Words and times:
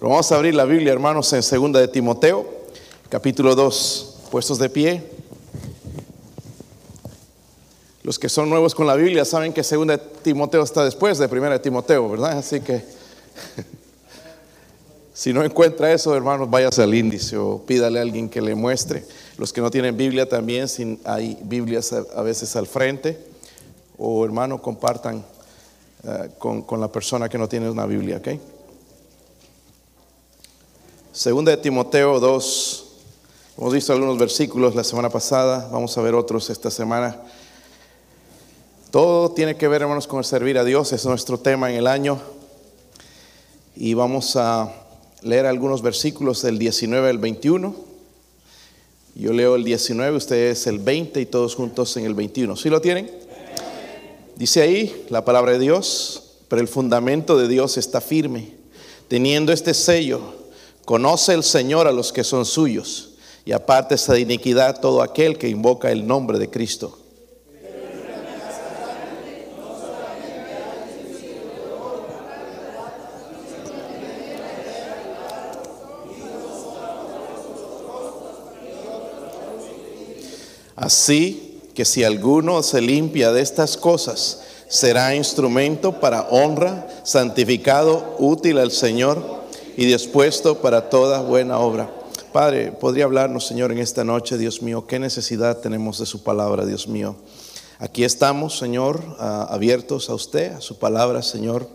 Vamos 0.00 0.30
a 0.30 0.36
abrir 0.36 0.54
la 0.54 0.64
Biblia, 0.64 0.92
hermanos, 0.92 1.32
en 1.32 1.42
segunda 1.42 1.80
de 1.80 1.88
Timoteo, 1.88 2.46
capítulo 3.08 3.56
2, 3.56 4.28
puestos 4.30 4.56
de 4.60 4.70
pie. 4.70 5.02
Los 8.04 8.16
que 8.16 8.28
son 8.28 8.48
nuevos 8.48 8.76
con 8.76 8.86
la 8.86 8.94
Biblia 8.94 9.24
saben 9.24 9.52
que 9.52 9.64
segunda 9.64 9.96
de 9.96 10.04
Timoteo 10.22 10.62
está 10.62 10.84
después 10.84 11.18
de 11.18 11.28
primera 11.28 11.54
de 11.54 11.58
Timoteo, 11.58 12.08
¿verdad? 12.08 12.38
Así 12.38 12.60
que 12.60 12.84
si 15.14 15.32
no 15.32 15.42
encuentra 15.42 15.92
eso, 15.92 16.14
hermanos, 16.14 16.48
váyase 16.48 16.80
al 16.84 16.94
índice 16.94 17.36
o 17.36 17.60
pídale 17.66 17.98
a 17.98 18.02
alguien 18.02 18.28
que 18.28 18.40
le 18.40 18.54
muestre. 18.54 19.04
Los 19.36 19.52
que 19.52 19.60
no 19.60 19.68
tienen 19.68 19.96
Biblia 19.96 20.28
también, 20.28 20.68
sin, 20.68 21.00
hay 21.02 21.36
Biblias 21.42 21.92
a, 21.92 22.22
veces 22.22 22.54
al 22.54 22.68
frente. 22.68 23.18
O 23.98 24.24
hermano, 24.24 24.62
compartan 24.62 25.24
eh, 26.04 26.28
con, 26.38 26.62
con, 26.62 26.80
la 26.80 26.86
persona 26.86 27.28
que 27.28 27.36
no 27.36 27.48
tiene 27.48 27.68
una 27.68 27.84
Biblia, 27.84 28.18
¿ok? 28.18 28.57
Segunda 31.18 31.50
de 31.50 31.56
Timoteo 31.56 32.20
2, 32.20 32.84
hemos 33.58 33.72
visto 33.72 33.92
algunos 33.92 34.18
versículos 34.18 34.76
la 34.76 34.84
semana 34.84 35.10
pasada, 35.10 35.68
vamos 35.72 35.98
a 35.98 36.00
ver 36.00 36.14
otros 36.14 36.48
esta 36.48 36.70
semana. 36.70 37.20
Todo 38.92 39.32
tiene 39.32 39.56
que 39.56 39.66
ver, 39.66 39.82
hermanos, 39.82 40.06
con 40.06 40.20
el 40.20 40.24
servir 40.24 40.58
a 40.58 40.64
Dios, 40.64 40.92
es 40.92 41.04
nuestro 41.06 41.36
tema 41.36 41.72
en 41.72 41.76
el 41.76 41.88
año. 41.88 42.20
Y 43.74 43.94
vamos 43.94 44.36
a 44.36 44.72
leer 45.22 45.46
algunos 45.46 45.82
versículos 45.82 46.40
del 46.42 46.56
19 46.56 47.10
al 47.10 47.18
21. 47.18 47.74
Yo 49.16 49.32
leo 49.32 49.56
el 49.56 49.64
19, 49.64 50.16
ustedes 50.16 50.68
el 50.68 50.78
20 50.78 51.20
y 51.20 51.26
todos 51.26 51.56
juntos 51.56 51.96
en 51.96 52.04
el 52.04 52.14
21. 52.14 52.54
¿Sí 52.54 52.70
lo 52.70 52.80
tienen? 52.80 53.10
Dice 54.36 54.62
ahí 54.62 55.04
la 55.08 55.24
palabra 55.24 55.50
de 55.50 55.58
Dios, 55.58 56.34
pero 56.46 56.62
el 56.62 56.68
fundamento 56.68 57.36
de 57.36 57.48
Dios 57.48 57.76
está 57.76 58.00
firme, 58.00 58.52
teniendo 59.08 59.52
este 59.52 59.74
sello 59.74 60.37
Conoce 60.88 61.34
el 61.34 61.44
Señor 61.44 61.86
a 61.86 61.92
los 61.92 62.14
que 62.14 62.24
son 62.24 62.46
suyos 62.46 63.10
y 63.44 63.52
apártese 63.52 64.10
de 64.10 64.20
iniquidad 64.20 64.80
todo 64.80 65.02
aquel 65.02 65.36
que 65.36 65.46
invoca 65.46 65.92
el 65.92 66.06
nombre 66.06 66.38
de 66.38 66.48
Cristo. 66.48 66.98
Así 80.74 81.60
que 81.74 81.84
si 81.84 82.02
alguno 82.02 82.62
se 82.62 82.80
limpia 82.80 83.30
de 83.32 83.42
estas 83.42 83.76
cosas, 83.76 84.40
será 84.68 85.14
instrumento 85.14 86.00
para 86.00 86.28
honra, 86.30 86.88
santificado, 87.04 88.16
útil 88.18 88.56
al 88.56 88.70
Señor 88.70 89.37
y 89.78 89.86
dispuesto 89.86 90.60
para 90.60 90.90
toda 90.90 91.20
buena 91.20 91.60
obra. 91.60 91.88
Padre, 92.32 92.72
podría 92.72 93.04
hablarnos, 93.04 93.46
Señor, 93.46 93.70
en 93.70 93.78
esta 93.78 94.02
noche, 94.02 94.36
Dios 94.36 94.60
mío, 94.60 94.88
qué 94.88 94.98
necesidad 94.98 95.58
tenemos 95.58 96.00
de 96.00 96.06
su 96.06 96.24
palabra, 96.24 96.66
Dios 96.66 96.88
mío. 96.88 97.14
Aquí 97.78 98.02
estamos, 98.02 98.58
Señor, 98.58 99.00
abiertos 99.20 100.10
a 100.10 100.16
usted, 100.16 100.50
a 100.50 100.60
su 100.60 100.80
palabra, 100.80 101.22
Señor. 101.22 101.68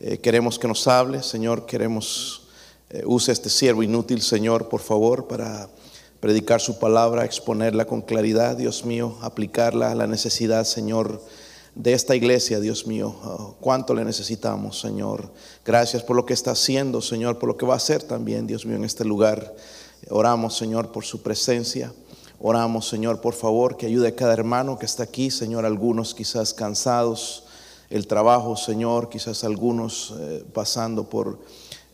Eh, 0.00 0.18
queremos 0.18 0.58
que 0.58 0.68
nos 0.68 0.86
hable, 0.86 1.22
Señor, 1.22 1.64
queremos, 1.64 2.42
eh, 2.90 3.04
use 3.06 3.32
este 3.32 3.48
siervo 3.48 3.82
inútil, 3.82 4.20
Señor, 4.20 4.68
por 4.68 4.82
favor, 4.82 5.26
para 5.26 5.70
predicar 6.20 6.60
su 6.60 6.78
palabra, 6.78 7.24
exponerla 7.24 7.86
con 7.86 8.02
claridad, 8.02 8.58
Dios 8.58 8.84
mío, 8.84 9.16
aplicarla 9.22 9.90
a 9.90 9.94
la 9.94 10.06
necesidad, 10.06 10.64
Señor, 10.64 11.22
de 11.74 11.92
esta 11.92 12.16
iglesia, 12.16 12.60
Dios 12.60 12.86
mío. 12.86 13.14
Oh, 13.22 13.54
cuánto 13.60 13.94
le 13.94 14.04
necesitamos, 14.04 14.80
Señor. 14.80 15.30
Gracias 15.64 16.02
por 16.02 16.16
lo 16.16 16.26
que 16.26 16.34
está 16.34 16.52
haciendo, 16.52 17.00
Señor, 17.00 17.38
por 17.38 17.48
lo 17.48 17.56
que 17.56 17.66
va 17.66 17.74
a 17.74 17.78
hacer 17.78 18.02
también, 18.02 18.46
Dios 18.46 18.66
mío, 18.66 18.76
en 18.76 18.84
este 18.84 19.04
lugar. 19.04 19.54
Oramos, 20.08 20.56
Señor, 20.56 20.92
por 20.92 21.04
su 21.04 21.22
presencia. 21.22 21.92
Oramos, 22.40 22.88
Señor, 22.88 23.20
por 23.20 23.34
favor, 23.34 23.76
que 23.76 23.86
ayude 23.86 24.08
a 24.08 24.16
cada 24.16 24.32
hermano 24.32 24.78
que 24.78 24.86
está 24.86 25.02
aquí, 25.02 25.30
Señor, 25.30 25.66
algunos 25.66 26.14
quizás 26.14 26.54
cansados, 26.54 27.44
el 27.90 28.06
trabajo, 28.06 28.56
Señor, 28.56 29.10
quizás 29.10 29.44
algunos 29.44 30.14
eh, 30.18 30.44
pasando 30.52 31.04
por 31.04 31.38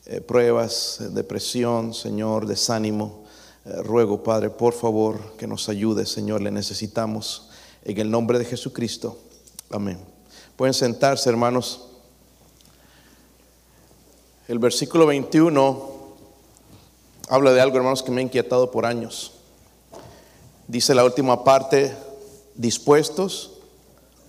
eh, 0.04 0.20
pruebas, 0.20 0.98
depresión, 1.10 1.92
Señor, 1.92 2.46
desánimo. 2.46 3.24
Eh, 3.64 3.82
ruego, 3.82 4.22
Padre, 4.22 4.50
por 4.50 4.72
favor, 4.72 5.36
que 5.36 5.48
nos 5.48 5.68
ayude, 5.68 6.06
Señor, 6.06 6.42
le 6.42 6.52
necesitamos. 6.52 7.48
En 7.82 7.98
el 7.98 8.10
nombre 8.10 8.38
de 8.38 8.44
Jesucristo. 8.44 9.18
Amén. 9.70 9.98
Pueden 10.56 10.74
sentarse, 10.74 11.28
hermanos. 11.28 11.88
El 14.48 14.58
versículo 14.58 15.06
21 15.06 15.96
habla 17.28 17.52
de 17.52 17.60
algo, 17.60 17.76
hermanos, 17.76 18.02
que 18.02 18.12
me 18.12 18.20
ha 18.20 18.24
inquietado 18.24 18.70
por 18.70 18.86
años. 18.86 19.32
Dice 20.68 20.94
la 20.94 21.04
última 21.04 21.42
parte, 21.42 21.92
dispuestos 22.54 23.52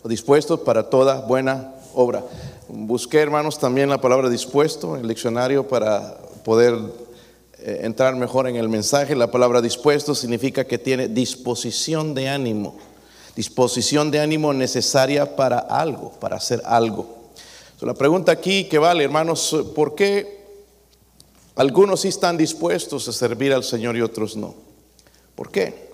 o 0.03 0.09
dispuestos 0.09 0.61
para 0.61 0.89
toda 0.89 1.21
buena 1.21 1.75
obra. 1.93 2.23
Busqué, 2.67 3.19
hermanos, 3.19 3.59
también 3.59 3.89
la 3.89 4.01
palabra 4.01 4.29
dispuesto 4.29 4.95
en 4.95 5.03
el 5.03 5.07
diccionario 5.07 5.67
para 5.67 6.17
poder 6.43 6.75
eh, 7.59 7.81
entrar 7.83 8.15
mejor 8.15 8.47
en 8.47 8.55
el 8.55 8.69
mensaje. 8.69 9.15
La 9.15 9.29
palabra 9.29 9.61
dispuesto 9.61 10.15
significa 10.15 10.65
que 10.65 10.79
tiene 10.79 11.07
disposición 11.07 12.15
de 12.15 12.27
ánimo 12.27 12.75
disposición 13.37 14.09
de 14.09 14.19
ánimo 14.19 14.51
necesaria 14.51 15.35
para 15.35 15.59
algo, 15.59 16.11
para 16.19 16.37
hacer 16.37 16.59
algo. 16.65 17.07
la 17.81 17.93
pregunta 17.93 18.31
aquí 18.31 18.63
que 18.63 18.79
vale, 18.79 19.03
hermanos, 19.03 19.55
¿por 19.75 19.93
qué 19.93 20.43
algunos 21.55 22.01
sí 22.01 22.07
están 22.07 22.35
dispuestos 22.35 23.07
a 23.07 23.13
servir 23.13 23.53
al 23.53 23.63
Señor 23.63 23.95
y 23.95 24.01
otros 24.01 24.35
no? 24.35 24.55
¿Por 25.35 25.51
qué? 25.51 25.87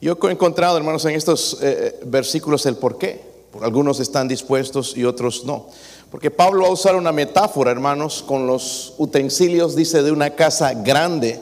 Yo 0.00 0.16
he 0.22 0.30
encontrado, 0.30 0.78
hermanos, 0.78 1.04
en 1.04 1.14
estos 1.14 1.58
eh, 1.60 2.00
versículos 2.06 2.64
el 2.64 2.76
por 2.76 2.96
qué. 2.96 3.20
Algunos 3.60 4.00
están 4.00 4.26
dispuestos 4.26 4.96
y 4.96 5.04
otros 5.04 5.44
no. 5.44 5.66
Porque 6.10 6.30
Pablo 6.30 6.62
va 6.62 6.68
a 6.68 6.72
usar 6.72 6.96
una 6.96 7.12
metáfora, 7.12 7.72
hermanos, 7.72 8.24
con 8.26 8.46
los 8.46 8.94
utensilios, 8.96 9.76
dice, 9.76 10.02
de 10.02 10.12
una 10.12 10.30
casa 10.30 10.72
grande, 10.72 11.40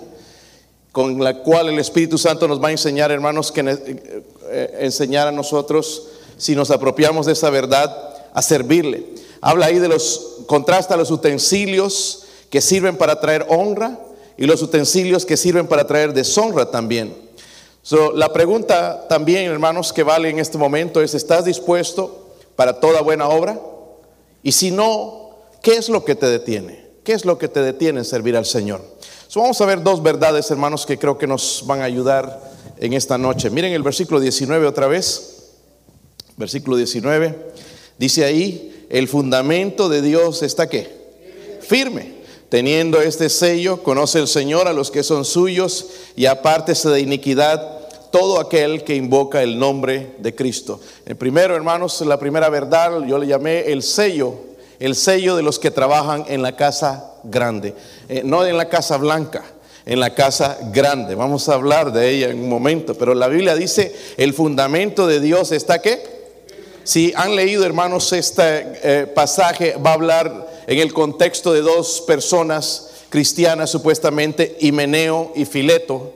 con 0.91 1.22
la 1.22 1.42
cual 1.42 1.69
el 1.69 1.78
Espíritu 1.78 2.19
Santo 2.19 2.48
nos 2.48 2.62
va 2.62 2.69
a 2.69 2.72
enseñar, 2.72 3.12
hermanos, 3.12 3.53
que 3.53 3.62
eh, 4.54 4.76
enseñar 4.81 5.26
a 5.26 5.32
nosotros, 5.32 6.09
si 6.37 6.54
nos 6.54 6.70
apropiamos 6.70 7.26
de 7.26 7.32
esa 7.32 7.50
verdad, 7.50 8.15
a 8.32 8.41
servirle. 8.41 9.04
Habla 9.41 9.66
ahí 9.66 9.81
de 9.81 9.88
los, 9.88 10.38
contrasta 10.47 10.97
los 10.97 11.10
utensilios 11.10 12.26
que 12.50 12.60
sirven 12.60 12.97
para 12.97 13.20
traer 13.20 13.47
honra 13.48 13.98
y 14.37 14.47
los 14.47 14.62
utensilios 14.62 15.26
que 15.26 15.37
sirven 15.37 15.66
para 15.66 15.87
traer 15.87 16.12
deshonra 16.12 16.70
también. 16.70 17.16
la 18.15 18.32
pregunta 18.32 19.09
también, 19.09 19.50
hermanos, 19.50 19.92
que 19.92 20.04
vale 20.04 20.31
en 20.31 20.38
este 20.38 20.56
momento 20.56 21.03
es, 21.03 21.15
¿estás 21.15 21.44
dispuesto 21.44 22.31
para 22.54 22.78
toda 22.78 23.03
buena 23.03 23.28
obra? 23.28 23.60
Y 24.44 24.53
si 24.53 24.71
no, 24.71 25.31
¿qué 25.62 25.76
es 25.76 25.88
lo 25.88 26.04
que 26.04 26.15
te 26.15 26.26
detiene? 26.26 26.84
¿Qué 27.03 27.12
es 27.12 27.25
lo 27.25 27.38
que 27.38 27.48
te 27.48 27.60
detiene 27.60 27.98
en 27.98 28.04
servir 28.04 28.36
al 28.36 28.47
Señor? 28.47 28.81
vamos 29.34 29.60
a 29.60 29.66
ver 29.66 29.82
dos 29.82 30.00
verdades, 30.00 30.48
hermanos, 30.53 30.86
que 30.86 30.97
creo 30.97 31.19
que 31.19 31.26
nos 31.26 31.65
van 31.66 31.81
a 31.81 31.84
ayudar 31.84 32.53
en 32.79 32.93
esta 32.93 33.19
noche. 33.19 33.51
Miren 33.51 33.73
el 33.73 33.83
versículo 33.83 34.21
19 34.21 34.67
otra 34.67 34.87
vez. 34.87 35.53
Versículo 36.37 36.77
19. 36.77 37.53
Dice 37.99 38.25
ahí, 38.25 38.87
el 38.91 39.09
fundamento 39.09 39.89
de 39.89 40.03
Dios 40.03 40.43
está 40.43 40.69
qué? 40.69 41.59
Firme. 41.61 42.15
Teniendo 42.49 43.01
este 43.01 43.31
sello, 43.31 43.83
conoce 43.83 44.21
el 44.21 44.29
Señor 44.29 44.69
a 44.69 44.73
los 44.73 44.91
que 44.91 45.03
son 45.03 45.25
suyos 45.25 45.87
y 46.15 46.27
apártese 46.27 46.89
de 46.89 47.01
iniquidad 47.01 47.81
todo 48.13 48.39
aquel 48.39 48.84
que 48.84 48.95
invoca 48.95 49.43
el 49.43 49.59
nombre 49.59 50.15
de 50.19 50.34
Cristo. 50.37 50.81
El 51.05 51.17
primero, 51.17 51.57
hermanos, 51.57 52.01
la 52.03 52.19
primera 52.19 52.49
verdad, 52.49 53.03
yo 53.09 53.19
le 53.19 53.27
llamé 53.27 53.73
el 53.73 53.83
sello, 53.83 54.34
el 54.79 54.95
sello 54.95 55.34
de 55.34 55.43
los 55.43 55.59
que 55.59 55.73
trabajan 55.73 56.25
en 56.29 56.43
la 56.43 56.55
casa 56.55 57.13
grande, 57.25 57.75
eh, 58.09 58.23
no 58.25 58.47
en 58.47 58.57
la 58.57 58.69
casa 58.69 58.99
blanca 58.99 59.45
en 59.86 60.01
la 60.01 60.15
casa 60.15 60.59
grande. 60.72 61.15
Vamos 61.15 61.48
a 61.48 61.54
hablar 61.54 61.92
de 61.92 62.10
ella 62.10 62.28
en 62.28 62.41
un 62.41 62.48
momento, 62.48 62.95
pero 62.95 63.15
la 63.15 63.28
Biblia 63.28 63.54
dice, 63.54 63.95
el 64.16 64.33
fundamento 64.33 65.07
de 65.07 65.21
Dios 65.21 65.53
está 65.53 65.81
qué? 65.83 66.03
Si 66.84 67.13
han 67.16 67.34
leído, 67.36 67.65
hermanos, 67.65 68.13
este 68.13 68.42
eh, 68.83 69.07
pasaje 69.07 69.77
va 69.77 69.91
a 69.91 69.95
hablar 69.95 70.54
en 70.66 70.78
el 70.78 70.92
contexto 70.92 71.53
de 71.53 71.63
dos 71.63 72.03
personas 72.07 72.91
cristianas 73.09 73.71
supuestamente, 73.71 74.57
Himeneo 74.60 75.33
y 75.34 75.45
Fileto. 75.45 76.13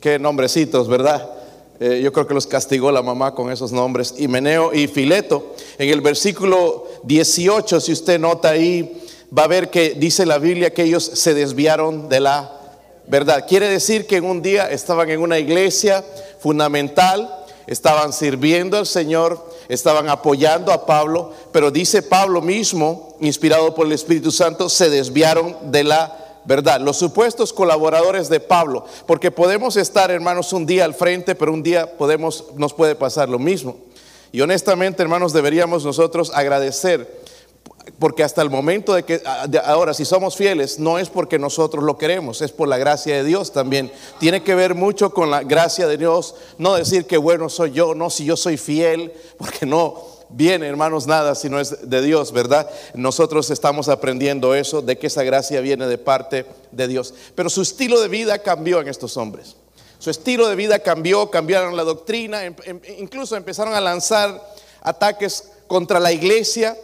Qué 0.00 0.18
nombrecitos, 0.18 0.88
¿verdad? 0.88 1.30
Eh, 1.78 2.00
yo 2.02 2.12
creo 2.12 2.26
que 2.26 2.34
los 2.34 2.46
castigó 2.46 2.90
la 2.92 3.02
mamá 3.02 3.34
con 3.34 3.50
esos 3.50 3.72
nombres, 3.72 4.14
Himeneo 4.18 4.72
y 4.74 4.86
Fileto. 4.86 5.54
En 5.78 5.90
el 5.90 6.00
versículo 6.00 6.86
18, 7.04 7.80
si 7.80 7.92
usted 7.92 8.18
nota 8.18 8.50
ahí, 8.50 9.00
va 9.36 9.44
a 9.44 9.48
ver 9.48 9.70
que 9.70 9.90
dice 9.90 10.26
la 10.26 10.38
Biblia 10.38 10.74
que 10.74 10.82
ellos 10.84 11.04
se 11.04 11.34
desviaron 11.34 12.08
de 12.08 12.20
la 12.20 12.59
¿verdad? 13.10 13.44
Quiere 13.48 13.68
decir 13.68 14.06
que 14.06 14.18
en 14.18 14.24
un 14.24 14.40
día 14.40 14.70
estaban 14.70 15.10
en 15.10 15.20
una 15.20 15.40
iglesia 15.40 16.04
fundamental, 16.38 17.44
estaban 17.66 18.12
sirviendo 18.12 18.76
al 18.76 18.86
Señor, 18.86 19.50
estaban 19.68 20.08
apoyando 20.08 20.72
a 20.72 20.86
Pablo, 20.86 21.32
pero 21.50 21.72
dice 21.72 22.02
Pablo 22.02 22.40
mismo, 22.40 23.16
inspirado 23.20 23.74
por 23.74 23.86
el 23.86 23.92
Espíritu 23.92 24.30
Santo, 24.30 24.68
se 24.68 24.90
desviaron 24.90 25.72
de 25.72 25.82
la 25.82 26.16
verdad, 26.44 26.80
los 26.80 26.98
supuestos 26.98 27.52
colaboradores 27.52 28.28
de 28.28 28.38
Pablo, 28.38 28.84
porque 29.06 29.32
podemos 29.32 29.76
estar, 29.76 30.12
hermanos, 30.12 30.52
un 30.52 30.64
día 30.64 30.84
al 30.84 30.94
frente, 30.94 31.34
pero 31.34 31.52
un 31.52 31.64
día 31.64 31.92
nos 32.56 32.74
puede 32.74 32.94
pasar 32.94 33.28
lo 33.28 33.40
mismo. 33.40 33.76
Y 34.30 34.40
honestamente, 34.40 35.02
hermanos, 35.02 35.32
deberíamos 35.32 35.84
nosotros 35.84 36.30
agradecer, 36.32 37.22
porque 37.98 38.24
hasta 38.24 38.42
el 38.42 38.50
momento 38.50 38.94
de 38.94 39.04
que 39.04 39.22
ahora, 39.64 39.94
si 39.94 40.04
somos 40.04 40.36
fieles, 40.36 40.78
no 40.78 40.98
es 40.98 41.08
porque 41.10 41.38
nosotros 41.38 41.84
lo 41.84 41.98
queremos, 41.98 42.40
es 42.40 42.52
por 42.52 42.68
la 42.68 42.78
gracia 42.78 43.16
de 43.16 43.24
Dios 43.24 43.52
también. 43.52 43.92
Tiene 44.18 44.42
que 44.42 44.54
ver 44.54 44.74
mucho 44.74 45.12
con 45.12 45.30
la 45.30 45.42
gracia 45.42 45.86
de 45.86 45.98
Dios, 45.98 46.34
no 46.58 46.74
decir 46.74 47.06
que 47.06 47.18
bueno 47.18 47.48
soy 47.48 47.72
yo, 47.72 47.94
no 47.94 48.10
si 48.10 48.24
yo 48.24 48.36
soy 48.36 48.56
fiel, 48.56 49.12
porque 49.38 49.66
no, 49.66 50.02
viene, 50.30 50.66
hermanos, 50.66 51.06
nada 51.06 51.34
si 51.34 51.48
no 51.48 51.60
es 51.60 51.90
de 51.90 52.02
Dios, 52.02 52.32
¿verdad? 52.32 52.70
Nosotros 52.94 53.50
estamos 53.50 53.88
aprendiendo 53.88 54.54
eso, 54.54 54.82
de 54.82 54.98
que 54.98 55.08
esa 55.08 55.22
gracia 55.22 55.60
viene 55.60 55.86
de 55.86 55.98
parte 55.98 56.46
de 56.70 56.88
Dios. 56.88 57.12
Pero 57.34 57.50
su 57.50 57.62
estilo 57.62 58.00
de 58.00 58.08
vida 58.08 58.38
cambió 58.38 58.80
en 58.80 58.88
estos 58.88 59.16
hombres. 59.16 59.56
Su 59.98 60.08
estilo 60.08 60.48
de 60.48 60.56
vida 60.56 60.78
cambió, 60.78 61.30
cambiaron 61.30 61.76
la 61.76 61.84
doctrina, 61.84 62.44
em, 62.44 62.54
em, 62.64 62.80
incluso 62.98 63.36
empezaron 63.36 63.74
a 63.74 63.80
lanzar 63.80 64.54
ataques 64.80 65.50
contra 65.66 66.00
la 66.00 66.10
iglesia 66.10 66.74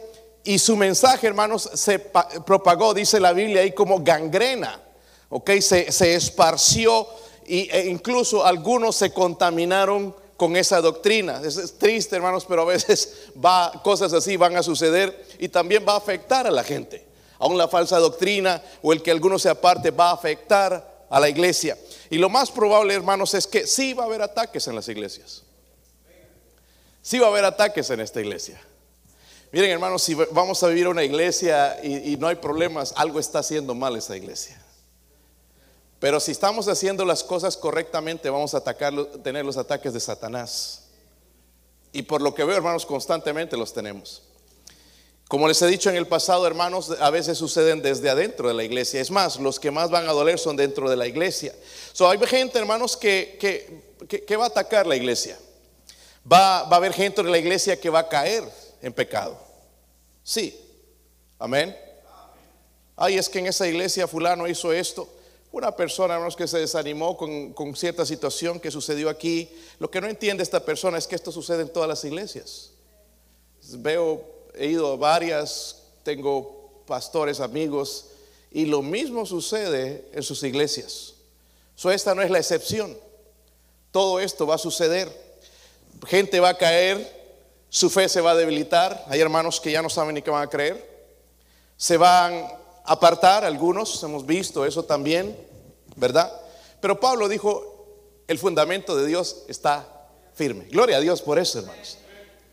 y 0.46 0.58
su 0.58 0.76
mensaje, 0.76 1.26
hermanos, 1.26 1.68
se 1.74 1.98
propagó, 1.98 2.94
dice 2.94 3.20
la 3.20 3.32
Biblia, 3.32 3.62
ahí 3.62 3.72
como 3.72 4.00
gangrena, 4.00 4.80
¿ok? 5.28 5.50
Se, 5.60 5.92
se 5.92 6.14
esparció 6.14 7.06
e 7.48 7.86
incluso 7.88 8.44
algunos 8.44 8.96
se 8.96 9.12
contaminaron 9.12 10.14
con 10.36 10.56
esa 10.56 10.80
doctrina. 10.80 11.40
Es, 11.44 11.78
triste, 11.78 12.16
hermanos, 12.16 12.44
pero 12.44 12.62
a 12.62 12.66
veces 12.66 13.30
va, 13.44 13.72
cosas 13.82 14.12
así 14.12 14.36
van 14.36 14.56
a 14.56 14.62
suceder 14.62 15.26
y 15.38 15.48
también 15.48 15.84
va 15.86 15.94
a 15.94 15.98
afectar 15.98 16.46
a 16.46 16.50
la 16.50 16.64
gente. 16.64 17.04
Aún 17.38 17.58
la 17.58 17.68
falsa 17.68 17.98
doctrina 17.98 18.62
o 18.82 18.92
el 18.92 19.02
que 19.02 19.10
alguno 19.10 19.38
se 19.38 19.48
aparte 19.48 19.90
va 19.90 20.10
a 20.10 20.14
afectar 20.14 21.06
a 21.10 21.20
la 21.20 21.28
iglesia. 21.28 21.76
Y 22.10 22.18
lo 22.18 22.28
más 22.28 22.50
probable, 22.50 22.94
hermanos, 22.94 23.34
es 23.34 23.46
que 23.46 23.66
sí 23.66 23.92
va 23.92 24.04
a 24.04 24.06
haber 24.06 24.22
ataques 24.22 24.66
en 24.68 24.74
las 24.74 24.88
iglesias. 24.88 25.42
Sí 27.02 27.18
va 27.18 27.26
a 27.26 27.30
haber 27.30 27.44
ataques 27.44 27.90
en 27.90 28.00
esta 28.00 28.20
iglesia. 28.20 28.60
Miren, 29.52 29.70
hermanos, 29.70 30.02
si 30.02 30.14
vamos 30.14 30.62
a 30.62 30.68
vivir 30.68 30.88
una 30.88 31.04
iglesia 31.04 31.78
y, 31.82 32.16
no 32.16 32.26
hay 32.26 32.36
problemas, 32.36 32.92
algo 32.96 33.20
está 33.20 33.38
haciendo 33.38 33.74
mal 33.74 33.96
esa 33.96 34.16
iglesia. 34.16 34.60
Pero 36.00 36.20
si 36.20 36.32
estamos 36.32 36.68
haciendo 36.68 37.04
las 37.04 37.22
cosas 37.22 37.56
correctamente, 37.56 38.28
vamos 38.28 38.54
a 38.54 38.62
tener 39.22 39.44
los 39.44 39.56
ataques 39.56 39.92
de 39.92 40.00
Satanás. 40.00 40.88
Y 41.92 42.02
por 42.02 42.20
lo 42.20 42.34
que 42.34 42.44
veo, 42.44 42.56
hermanos, 42.56 42.84
constantemente 42.84 43.56
los 43.56 43.72
tenemos. 43.72 44.22
Como 45.28 45.48
les 45.48 45.60
he 45.62 45.66
dicho 45.66 45.90
en 45.90 45.96
el 45.96 46.06
pasado, 46.06 46.46
hermanos, 46.46 46.90
a 47.00 47.10
veces 47.10 47.38
suceden 47.38 47.82
desde 47.82 48.10
adentro 48.10 48.48
de 48.48 48.54
la 48.54 48.64
iglesia. 48.64 49.00
Es 49.00 49.10
más, 49.10 49.40
los 49.40 49.58
que 49.58 49.70
más 49.70 49.90
van 49.90 50.08
a 50.08 50.12
doler 50.12 50.38
son 50.38 50.56
dentro 50.56 50.90
de 50.90 50.96
la 50.96 51.06
iglesia. 51.06 51.54
So, 51.92 52.08
hay 52.08 52.18
gente, 52.26 52.58
hermanos, 52.58 52.96
que, 52.96 53.38
que, 53.40 54.36
va 54.36 54.44
a 54.44 54.48
atacar 54.48 54.86
la 54.86 54.96
iglesia. 54.96 55.38
Va, 56.30 56.64
va 56.64 56.72
a 56.72 56.76
haber 56.76 56.92
gente 56.92 57.22
de 57.22 57.30
la 57.30 57.38
iglesia 57.38 57.80
que 57.80 57.88
va 57.88 58.00
a 58.00 58.08
caer 58.08 58.44
en 58.82 58.92
pecado. 58.92 59.38
Sí. 60.22 60.58
Amén. 61.38 61.76
Ay, 62.96 63.18
es 63.18 63.28
que 63.28 63.38
en 63.38 63.46
esa 63.46 63.66
iglesia 63.68 64.08
fulano 64.08 64.48
hizo 64.48 64.72
esto. 64.72 65.08
Una 65.52 65.74
persona, 65.74 66.14
hermanos, 66.14 66.34
que 66.34 66.48
se 66.48 66.58
desanimó 66.58 67.16
con, 67.16 67.76
cierta 67.76 68.06
situación 68.06 68.58
que 68.58 68.70
sucedió 68.70 69.10
aquí. 69.10 69.50
Lo 69.78 69.90
que 69.90 70.00
no 70.00 70.06
entiende 70.06 70.42
esta 70.42 70.64
persona 70.64 70.98
es 70.98 71.06
que 71.06 71.14
esto 71.14 71.30
sucede 71.30 71.62
en 71.62 71.68
todas 71.68 71.88
las 71.88 72.04
iglesias. 72.04 72.70
Veo, 73.78 74.24
he 74.54 74.66
ido 74.66 74.92
a 74.92 74.96
varias, 74.96 75.82
tengo 76.02 76.82
pastores, 76.86 77.40
amigos, 77.40 78.06
y 78.50 78.64
lo 78.64 78.80
mismo 78.80 79.26
sucede 79.26 80.08
en 80.12 80.22
sus 80.22 80.42
iglesias. 80.42 81.14
So, 81.74 81.90
esta 81.90 82.14
no 82.14 82.22
es 82.22 82.30
la 82.30 82.38
excepción. 82.38 82.96
Todo 83.90 84.20
esto 84.20 84.46
va 84.46 84.54
a 84.54 84.58
suceder. 84.58 85.10
Gente 86.06 86.40
va 86.40 86.50
a 86.50 86.58
caer, 86.58 87.25
su 87.68 87.90
fe 87.90 88.08
se 88.08 88.20
va 88.20 88.32
a 88.32 88.36
debilitar. 88.36 89.04
Hay 89.08 89.20
hermanos 89.20 89.60
que 89.60 89.70
ya 89.70 89.82
no 89.82 89.90
saben 89.90 90.14
ni 90.14 90.22
qué 90.22 90.30
van 90.30 90.42
a 90.42 90.50
creer. 90.50 90.96
Se 91.76 91.96
van 91.96 92.46
apartar 92.86 93.44
algunos, 93.44 94.02
hemos 94.02 94.24
visto 94.24 94.64
eso 94.64 94.84
también, 94.84 95.36
¿verdad? 95.96 96.32
Pero 96.80 97.00
Pablo 97.00 97.28
dijo, 97.28 98.22
el 98.28 98.38
fundamento 98.38 98.96
de 98.96 99.06
Dios 99.06 99.44
está 99.48 99.86
firme. 100.34 100.66
Gloria 100.70 100.98
a 100.98 101.00
Dios 101.00 101.20
por 101.20 101.38
eso, 101.38 101.58
hermanos. 101.58 101.98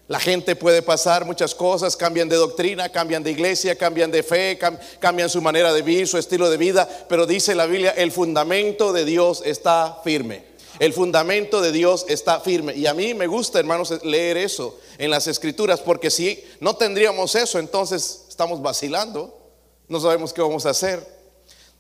La 0.08 0.20
gente 0.20 0.56
puede 0.56 0.82
pasar 0.82 1.24
muchas 1.24 1.56
cosas, 1.56 1.96
cambian 1.96 2.28
de 2.28 2.36
doctrina, 2.36 2.90
cambian 2.90 3.24
de 3.24 3.32
iglesia, 3.32 3.78
cambian 3.78 4.12
de 4.12 4.22
fe, 4.22 4.60
cambian 5.00 5.30
su 5.30 5.42
manera 5.42 5.72
de 5.72 5.82
vivir, 5.82 6.08
su 6.08 6.18
estilo 6.18 6.50
de 6.50 6.58
vida, 6.58 6.88
pero 7.08 7.26
dice 7.26 7.56
la 7.56 7.66
Biblia, 7.66 7.92
el 7.92 8.12
fundamento 8.12 8.92
de 8.92 9.06
Dios 9.06 9.42
está 9.46 10.02
firme. 10.04 10.44
El 10.80 10.94
fundamento 10.94 11.62
de 11.62 11.72
Dios 11.72 12.06
está 12.08 12.40
firme. 12.40 12.76
Y 12.76 12.88
a 12.88 12.94
mí 12.94 13.14
me 13.14 13.28
gusta, 13.28 13.60
hermanos, 13.60 13.94
leer 14.04 14.38
eso 14.38 14.80
en 14.98 15.12
las 15.12 15.28
escrituras, 15.28 15.80
porque 15.82 16.10
si 16.10 16.44
no 16.60 16.76
tendríamos 16.76 17.36
eso, 17.36 17.60
entonces 17.60 18.26
estamos 18.30 18.62
vacilando 18.62 19.44
no 19.88 20.00
sabemos 20.00 20.34
qué 20.34 20.42
vamos 20.42 20.66
a 20.66 20.72
hacer. 20.72 21.06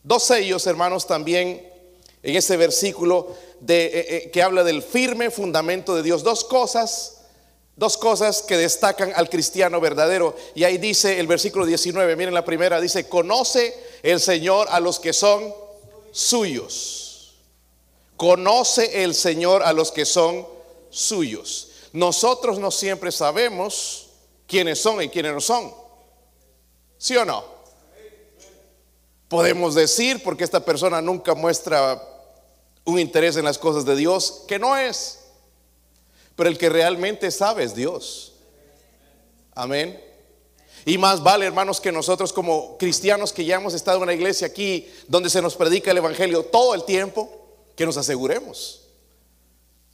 Dos 0.03 0.23
sellos, 0.23 0.67
hermanos, 0.67 1.07
también 1.07 1.67
en 2.21 2.35
ese 2.35 2.57
versículo 2.57 3.35
de, 3.59 3.85
eh, 3.85 3.91
eh, 3.93 4.31
que 4.31 4.43
habla 4.43 4.63
del 4.63 4.83
firme 4.83 5.31
fundamento 5.31 5.95
de 5.95 6.03
Dios. 6.03 6.23
Dos 6.23 6.43
cosas, 6.43 7.21
dos 7.75 7.97
cosas 7.97 8.41
que 8.41 8.57
destacan 8.57 9.13
al 9.15 9.29
cristiano 9.29 9.79
verdadero. 9.79 10.35
Y 10.53 10.63
ahí 10.63 10.77
dice 10.77 11.19
el 11.19 11.27
versículo 11.27 11.65
19, 11.65 12.15
miren 12.15 12.33
la 12.33 12.45
primera, 12.45 12.81
dice, 12.81 13.07
conoce 13.07 13.73
el 14.03 14.19
Señor 14.19 14.67
a 14.69 14.79
los 14.79 14.99
que 14.99 15.13
son 15.13 15.53
suyos. 16.11 17.02
Conoce 18.23 19.03
el 19.03 19.13
Señor 19.15 19.63
a 19.63 19.73
los 19.73 19.91
que 19.91 20.05
son 20.05 20.47
suyos. 20.89 21.71
Nosotros 21.91 22.57
no 22.57 22.71
siempre 22.71 23.11
sabemos 23.11 24.11
quiénes 24.47 24.79
son 24.79 25.01
y 25.01 25.09
quiénes 25.09 25.33
no 25.33 25.41
son. 25.41 25.73
¿Sí 26.97 27.17
o 27.17 27.25
no? 27.25 27.53
podemos 29.33 29.73
decir, 29.73 30.21
porque 30.21 30.43
esta 30.43 30.63
persona 30.63 31.01
nunca 31.01 31.33
muestra 31.33 31.99
un 32.85 32.99
interés 32.99 33.35
en 33.35 33.45
las 33.45 33.57
cosas 33.57 33.83
de 33.83 33.95
Dios, 33.95 34.43
que 34.47 34.59
no 34.59 34.77
es. 34.77 35.21
Pero 36.35 36.49
el 36.49 36.57
que 36.59 36.69
realmente 36.69 37.31
sabe 37.31 37.63
es 37.63 37.73
Dios. 37.73 38.33
Amén. 39.55 39.99
Y 40.85 40.99
más 40.99 41.23
vale, 41.23 41.47
hermanos, 41.47 41.81
que 41.81 41.91
nosotros 41.91 42.31
como 42.31 42.77
cristianos 42.77 43.33
que 43.33 43.43
ya 43.43 43.55
hemos 43.55 43.73
estado 43.73 43.97
en 43.97 44.03
una 44.03 44.13
iglesia 44.13 44.45
aquí 44.45 44.87
donde 45.07 45.31
se 45.31 45.41
nos 45.41 45.55
predica 45.55 45.89
el 45.89 45.97
Evangelio 45.97 46.43
todo 46.43 46.75
el 46.75 46.83
tiempo, 46.83 47.42
que 47.75 47.85
nos 47.85 47.97
aseguremos. 47.97 48.81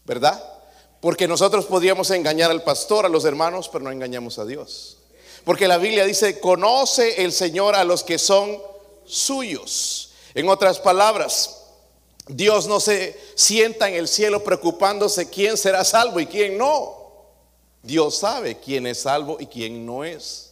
¿Verdad? 0.05 0.43
Porque 1.01 1.27
nosotros 1.27 1.65
podríamos 1.65 2.09
engañar 2.11 2.51
al 2.51 2.63
pastor, 2.63 3.05
a 3.05 3.09
los 3.09 3.25
hermanos, 3.25 3.69
pero 3.69 3.83
no 3.83 3.91
engañamos 3.91 4.39
a 4.39 4.45
Dios. 4.45 4.97
Porque 5.45 5.67
la 5.67 5.77
Biblia 5.77 6.05
dice, 6.05 6.39
conoce 6.39 7.23
el 7.23 7.31
Señor 7.31 7.75
a 7.75 7.83
los 7.83 8.03
que 8.03 8.17
son 8.17 8.59
suyos. 9.05 10.11
En 10.33 10.49
otras 10.49 10.79
palabras, 10.79 11.59
Dios 12.27 12.67
no 12.67 12.79
se 12.79 13.19
sienta 13.35 13.89
en 13.89 13.95
el 13.95 14.07
cielo 14.07 14.43
preocupándose 14.43 15.29
quién 15.29 15.57
será 15.57 15.83
salvo 15.83 16.19
y 16.19 16.27
quién 16.27 16.57
no. 16.57 16.97
Dios 17.81 18.17
sabe 18.17 18.59
quién 18.59 18.85
es 18.85 19.01
salvo 19.01 19.37
y 19.39 19.47
quién 19.47 19.85
no 19.85 20.03
es. 20.03 20.51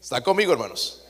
¿Está 0.00 0.22
conmigo, 0.22 0.52
hermanos? 0.52 1.02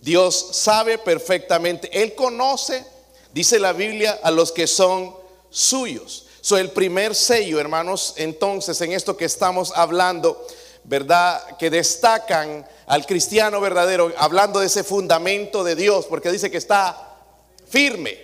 Dios 0.00 0.48
sabe 0.52 0.98
perfectamente. 0.98 1.88
Él 2.02 2.14
conoce, 2.14 2.84
dice 3.32 3.58
la 3.58 3.72
Biblia, 3.72 4.18
a 4.22 4.30
los 4.30 4.52
que 4.52 4.66
son 4.66 5.14
suyos. 5.50 6.26
So, 6.40 6.58
el 6.58 6.70
primer 6.70 7.14
sello, 7.14 7.60
hermanos, 7.60 8.14
entonces 8.16 8.80
en 8.80 8.92
esto 8.92 9.16
que 9.16 9.24
estamos 9.24 9.72
hablando, 9.76 10.44
¿verdad? 10.84 11.56
Que 11.56 11.70
destacan 11.70 12.66
al 12.86 13.06
cristiano 13.06 13.60
verdadero, 13.60 14.12
hablando 14.16 14.60
de 14.60 14.66
ese 14.66 14.82
fundamento 14.82 15.62
de 15.62 15.76
Dios, 15.76 16.06
porque 16.06 16.32
dice 16.32 16.50
que 16.50 16.56
está 16.56 17.16
firme, 17.68 18.18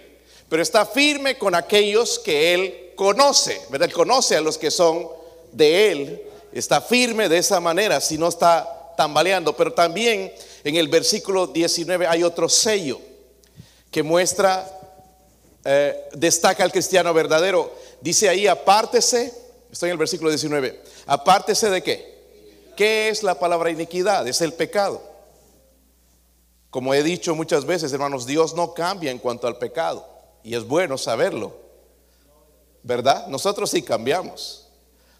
pero 0.48 0.62
está 0.62 0.84
firme 0.84 1.38
con 1.38 1.54
aquellos 1.54 2.18
que 2.18 2.54
Él 2.54 2.92
conoce, 2.96 3.60
¿verdad? 3.70 3.88
Él 3.88 3.94
conoce 3.94 4.36
a 4.36 4.40
los 4.40 4.58
que 4.58 4.70
son 4.70 5.08
de 5.52 5.92
Él, 5.92 6.22
está 6.52 6.80
firme 6.80 7.28
de 7.28 7.38
esa 7.38 7.60
manera, 7.60 8.00
si 8.00 8.18
no 8.18 8.28
está 8.28 8.94
tambaleando. 8.96 9.56
Pero 9.56 9.72
también 9.72 10.32
en 10.64 10.76
el 10.76 10.88
versículo 10.88 11.46
19 11.46 12.06
hay 12.06 12.22
otro 12.24 12.48
sello 12.48 13.00
que 13.90 14.02
muestra, 14.02 14.77
eh, 15.64 16.08
destaca 16.12 16.64
al 16.64 16.72
cristiano 16.72 17.12
verdadero. 17.12 17.72
Dice 18.00 18.28
ahí, 18.28 18.46
apártese, 18.46 19.34
estoy 19.70 19.88
en 19.90 19.92
el 19.92 19.98
versículo 19.98 20.30
19, 20.30 20.82
apártese 21.06 21.70
de 21.70 21.82
qué? 21.82 22.18
¿Qué 22.76 23.08
es 23.08 23.22
la 23.22 23.38
palabra 23.38 23.70
iniquidad? 23.70 24.26
Es 24.28 24.40
el 24.40 24.52
pecado. 24.52 25.02
Como 26.70 26.94
he 26.94 27.02
dicho 27.02 27.34
muchas 27.34 27.64
veces, 27.64 27.92
hermanos, 27.92 28.26
Dios 28.26 28.54
no 28.54 28.74
cambia 28.74 29.10
en 29.10 29.18
cuanto 29.18 29.46
al 29.46 29.58
pecado. 29.58 30.06
Y 30.44 30.54
es 30.54 30.64
bueno 30.64 30.96
saberlo. 30.96 31.56
¿Verdad? 32.82 33.26
Nosotros 33.26 33.70
sí 33.70 33.82
cambiamos. 33.82 34.68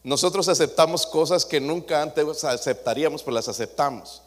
Nosotros 0.04 0.49
aceptamos 0.49 1.07
cosas 1.07 1.45
que 1.45 1.61
nunca 1.61 2.00
antes 2.00 2.45
aceptaríamos, 2.45 3.23
pues 3.23 3.35
las 3.35 3.49
aceptamos. 3.49 4.23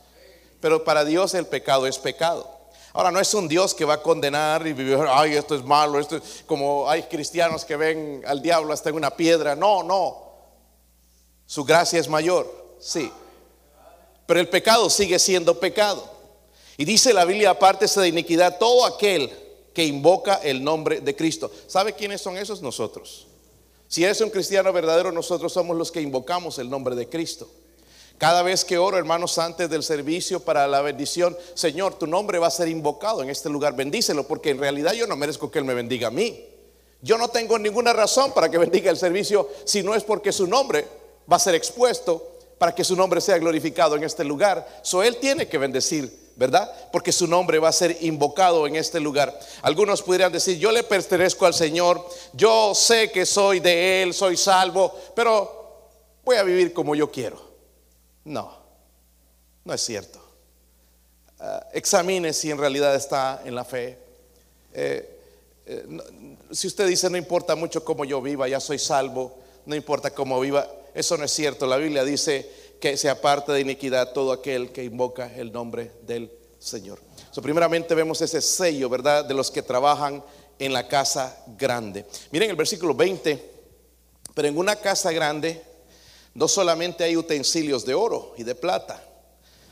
Pero 0.59 0.83
para 0.83 1.05
Dios 1.05 1.33
el 1.33 1.47
pecado 1.47 1.87
es 1.87 1.97
pecado. 1.97 2.60
Ahora 2.93 3.11
no 3.11 3.19
es 3.19 3.33
un 3.33 3.47
Dios 3.47 3.73
que 3.73 3.85
va 3.85 3.95
a 3.95 4.01
condenar 4.01 4.67
y 4.67 4.73
vivir, 4.73 4.99
ay, 5.07 5.35
esto 5.35 5.55
es 5.55 5.63
malo, 5.63 5.99
esto 5.99 6.17
es 6.17 6.43
como 6.45 6.89
hay 6.89 7.03
cristianos 7.03 7.63
que 7.63 7.77
ven 7.77 8.21
al 8.25 8.41
diablo 8.41 8.73
hasta 8.73 8.89
en 8.89 8.95
una 8.95 9.11
piedra. 9.11 9.55
No, 9.55 9.81
no. 9.83 10.31
Su 11.45 11.63
gracia 11.63 11.99
es 11.99 12.09
mayor, 12.09 12.75
sí. 12.79 13.11
Pero 14.25 14.39
el 14.39 14.49
pecado 14.49 14.89
sigue 14.89 15.19
siendo 15.19 15.59
pecado. 15.59 16.03
Y 16.77 16.85
dice 16.85 17.13
la 17.13 17.25
Biblia, 17.25 17.51
aparte 17.51 17.85
de 17.87 18.07
iniquidad, 18.07 18.57
todo 18.57 18.85
aquel 18.85 19.31
que 19.73 19.85
invoca 19.85 20.35
el 20.35 20.63
nombre 20.63 20.99
de 20.99 21.15
Cristo. 21.15 21.51
¿Sabe 21.67 21.93
quiénes 21.93 22.21
son 22.21 22.37
esos? 22.37 22.61
Nosotros. 22.61 23.27
Si 23.87 24.03
eres 24.03 24.21
un 24.21 24.29
cristiano 24.29 24.71
verdadero, 24.71 25.11
nosotros 25.11 25.51
somos 25.51 25.77
los 25.77 25.91
que 25.91 26.01
invocamos 26.01 26.57
el 26.59 26.69
nombre 26.69 26.95
de 26.95 27.09
Cristo. 27.09 27.49
Cada 28.21 28.43
vez 28.43 28.63
que 28.63 28.77
oro, 28.77 28.99
hermanos, 28.99 29.39
antes 29.39 29.67
del 29.67 29.81
servicio 29.81 30.41
para 30.41 30.67
la 30.67 30.83
bendición, 30.83 31.35
Señor, 31.55 31.95
tu 31.95 32.05
nombre 32.05 32.37
va 32.37 32.45
a 32.45 32.51
ser 32.51 32.67
invocado 32.67 33.23
en 33.23 33.31
este 33.31 33.49
lugar. 33.49 33.75
Bendícelo, 33.75 34.27
porque 34.27 34.51
en 34.51 34.59
realidad 34.59 34.93
yo 34.93 35.07
no 35.07 35.15
merezco 35.15 35.49
que 35.49 35.57
Él 35.57 35.65
me 35.65 35.73
bendiga 35.73 36.09
a 36.09 36.11
mí. 36.11 36.45
Yo 37.01 37.17
no 37.17 37.29
tengo 37.29 37.57
ninguna 37.57 37.93
razón 37.93 38.31
para 38.31 38.47
que 38.51 38.57
bendiga 38.59 38.91
el 38.91 38.97
servicio 38.97 39.49
si 39.65 39.81
no 39.81 39.95
es 39.95 40.03
porque 40.03 40.31
su 40.31 40.45
nombre 40.45 40.87
va 41.31 41.37
a 41.37 41.39
ser 41.39 41.55
expuesto 41.55 42.35
para 42.59 42.75
que 42.75 42.83
su 42.83 42.95
nombre 42.95 43.21
sea 43.21 43.39
glorificado 43.39 43.95
en 43.95 44.03
este 44.03 44.23
lugar. 44.23 44.67
So 44.83 45.01
Él 45.01 45.17
tiene 45.17 45.47
que 45.47 45.57
bendecir, 45.57 46.31
¿verdad? 46.35 46.71
Porque 46.91 47.11
su 47.11 47.25
nombre 47.25 47.57
va 47.57 47.69
a 47.69 47.73
ser 47.73 47.97
invocado 48.01 48.67
en 48.67 48.75
este 48.75 48.99
lugar. 48.99 49.35
Algunos 49.63 50.03
pudieran 50.03 50.31
decir, 50.31 50.59
yo 50.59 50.71
le 50.71 50.83
pertenezco 50.83 51.47
al 51.47 51.55
Señor, 51.55 52.07
yo 52.33 52.75
sé 52.75 53.11
que 53.11 53.25
soy 53.25 53.61
de 53.61 54.03
Él, 54.03 54.13
soy 54.13 54.37
salvo, 54.37 54.95
pero 55.15 55.89
voy 56.23 56.35
a 56.35 56.43
vivir 56.43 56.71
como 56.71 56.93
yo 56.93 57.09
quiero. 57.09 57.50
No, 58.25 58.57
no 59.65 59.73
es 59.73 59.81
cierto. 59.81 60.19
Ah, 61.39 61.67
examine 61.73 62.33
si 62.33 62.51
en 62.51 62.57
realidad 62.57 62.95
está 62.95 63.41
en 63.43 63.55
la 63.55 63.65
fe. 63.65 63.97
Eh, 64.73 65.19
eh, 65.65 65.87
si 66.51 66.67
usted 66.67 66.87
dice 66.87 67.09
no 67.09 67.17
importa 67.17 67.55
mucho 67.55 67.83
cómo 67.83 68.05
yo 68.05 68.21
viva, 68.21 68.47
ya 68.47 68.59
soy 68.59 68.77
salvo, 68.77 69.39
no 69.65 69.75
importa 69.75 70.11
cómo 70.11 70.39
viva, 70.39 70.67
eso 70.93 71.17
no 71.17 71.23
es 71.23 71.31
cierto. 71.31 71.65
La 71.65 71.77
Biblia 71.77 72.03
dice 72.03 72.49
que 72.79 72.97
se 72.97 73.09
aparte 73.09 73.51
de 73.51 73.61
iniquidad 73.61 74.13
todo 74.13 74.31
aquel 74.31 74.71
que 74.71 74.83
invoca 74.83 75.33
el 75.35 75.51
nombre 75.51 75.91
del 76.03 76.31
Señor. 76.59 76.99
So, 77.31 77.41
primeramente 77.41 77.95
vemos 77.95 78.21
ese 78.21 78.41
sello, 78.41 78.89
¿verdad? 78.89 79.25
De 79.25 79.33
los 79.33 79.49
que 79.49 79.61
trabajan 79.61 80.23
en 80.59 80.73
la 80.73 80.87
casa 80.87 81.43
grande. 81.57 82.05
Miren 82.31 82.51
el 82.51 82.55
versículo 82.55 82.93
20, 82.93 83.51
pero 84.35 84.47
en 84.47 84.57
una 84.57 84.75
casa 84.75 85.11
grande 85.11 85.61
no 86.33 86.47
solamente 86.47 87.03
hay 87.03 87.17
utensilios 87.17 87.85
de 87.85 87.93
oro 87.93 88.33
y 88.37 88.43
de 88.43 88.55
plata. 88.55 89.03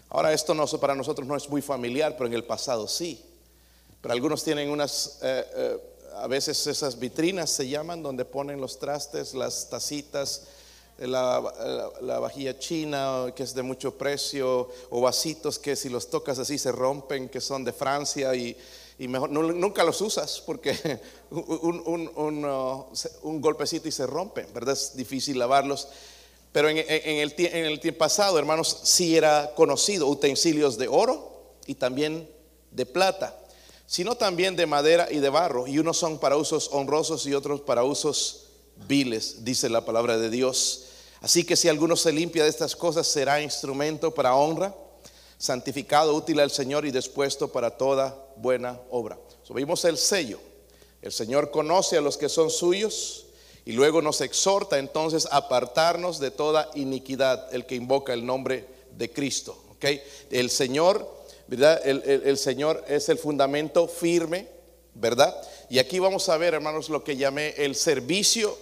Ahora 0.10 0.34
esto 0.34 0.54
no, 0.54 0.66
para 0.68 0.96
nosotros 0.96 1.28
no 1.28 1.36
es 1.36 1.48
muy 1.50 1.62
familiar, 1.62 2.16
pero 2.18 2.28
en 2.28 2.34
el 2.34 2.44
pasado 2.44 2.88
sí. 2.88 3.24
Pero 4.02 4.14
algunos 4.14 4.44
tienen 4.44 4.70
unas, 4.70 5.20
eh, 5.22 5.46
eh, 5.56 5.78
a 6.16 6.28
veces 6.28 6.66
esas 6.68 6.98
vitrinas 6.98 7.50
se 7.50 7.68
llaman, 7.68 8.02
donde 8.02 8.26
ponen 8.26 8.60
los 8.60 8.80
trastes, 8.80 9.34
las 9.34 9.70
tacitas, 9.70 10.48
la, 10.98 11.94
la, 12.02 12.20
vajilla 12.20 12.58
china, 12.60 13.32
que 13.36 13.44
es 13.44 13.54
de 13.54 13.62
mucho 13.62 13.98
precio, 13.98 14.70
o 14.90 15.02
vasitos 15.02 15.58
que 15.60 15.76
si 15.76 15.88
los 15.88 16.10
tocas 16.10 16.40
así 16.40 16.58
se 16.58 16.72
rompen, 16.72 17.30
que 17.30 17.40
son 17.40 17.64
de 17.64 17.72
Francia 17.72 18.36
y, 18.36 18.58
mejor, 19.00 19.30
nunca 19.30 19.84
los 19.86 20.02
usas 20.02 20.42
porque 20.46 21.00
un, 21.30 22.12
uh, 22.16 22.86
un 23.24 23.42
golpecito 23.42 23.88
y 23.88 23.92
se 23.92 24.06
rompen, 24.06 24.48
¿verdad? 24.54 24.74
Es 24.74 24.96
difícil 24.96 25.40
lavarlos. 25.40 25.88
Pero 26.52 26.70
en, 26.70 26.78
el, 26.78 27.34
en 27.38 27.66
el 27.66 27.80
tiempo 27.80 28.00
pasado, 28.00 28.40
hermanos, 28.40 28.80
sí 28.84 29.16
era 29.16 29.54
conocido 29.56 30.08
utensilios 30.08 30.78
de 30.78 30.88
oro 30.88 31.54
y 31.68 31.76
también 31.76 32.28
de 32.72 32.86
plata, 32.86 33.38
sino 33.86 34.16
también 34.16 34.56
de 34.56 34.66
madera 34.66 35.08
y 35.12 35.20
de 35.20 35.30
barro. 35.30 35.68
Y 35.68 35.78
unos 35.80 35.98
son 35.98 36.20
para 36.20 36.38
usos 36.38 36.70
honrosos 36.72 37.26
y 37.28 37.34
otros 37.34 37.62
para 37.62 37.84
usos 37.84 38.48
viles, 38.88 39.44
dice 39.44 39.70
la 39.70 39.86
palabra 39.86 40.18
de 40.18 40.30
Dios. 40.30 40.86
Así 41.22 41.44
que 41.44 41.56
si 41.56 41.68
alguno 41.68 41.96
se 41.96 42.12
limpia 42.12 42.44
de 42.44 42.50
estas 42.50 42.76
cosas, 42.76 43.06
será 43.06 43.42
instrumento 43.42 44.14
para 44.14 44.36
honra, 44.36 44.74
santificado, 45.38 46.16
útil 46.16 46.40
al 46.40 46.50
Señor 46.50 46.86
y 46.86 46.92
dispuesto 46.92 47.52
para 47.52 47.78
toda 47.78 48.18
buena 48.38 48.80
obra. 48.90 49.20
Subimos 49.44 49.86
el 49.86 49.98
sello. 49.98 50.40
El 51.02 51.12
Señor 51.12 51.52
conoce 51.52 51.98
a 51.98 52.02
los 52.02 52.18
que 52.18 52.28
son 52.28 52.50
suyos 52.50 53.26
y 53.66 53.74
luego 53.74 54.02
nos 54.02 54.22
exhorta 54.22 54.80
entonces 54.80 55.28
a 55.32 55.38
apartarnos 55.38 56.20
de 56.20 56.32
toda 56.32 56.70
iniquidad, 56.76 57.54
el 57.54 57.66
que 57.66 57.76
invoca 57.76 58.14
el 58.14 58.26
nombre 58.26 58.66
de 58.98 59.12
Cristo. 59.12 59.64
El 60.30 60.50
Señor, 60.50 61.10
¿verdad? 61.48 61.82
El, 61.86 62.38
Señor 62.38 62.84
es 62.88 63.10
el 63.10 63.18
fundamento 63.18 63.88
firme, 63.88 64.48
¿verdad? 64.94 65.36
Y 65.70 65.80
aquí 65.80 66.00
vamos 66.00 66.28
a 66.30 66.38
ver, 66.38 66.54
hermanos, 66.54 66.90
lo 66.90 67.04
que 67.04 67.16
llamé 67.16 67.54
el 67.58 67.76
servicio 67.76 68.58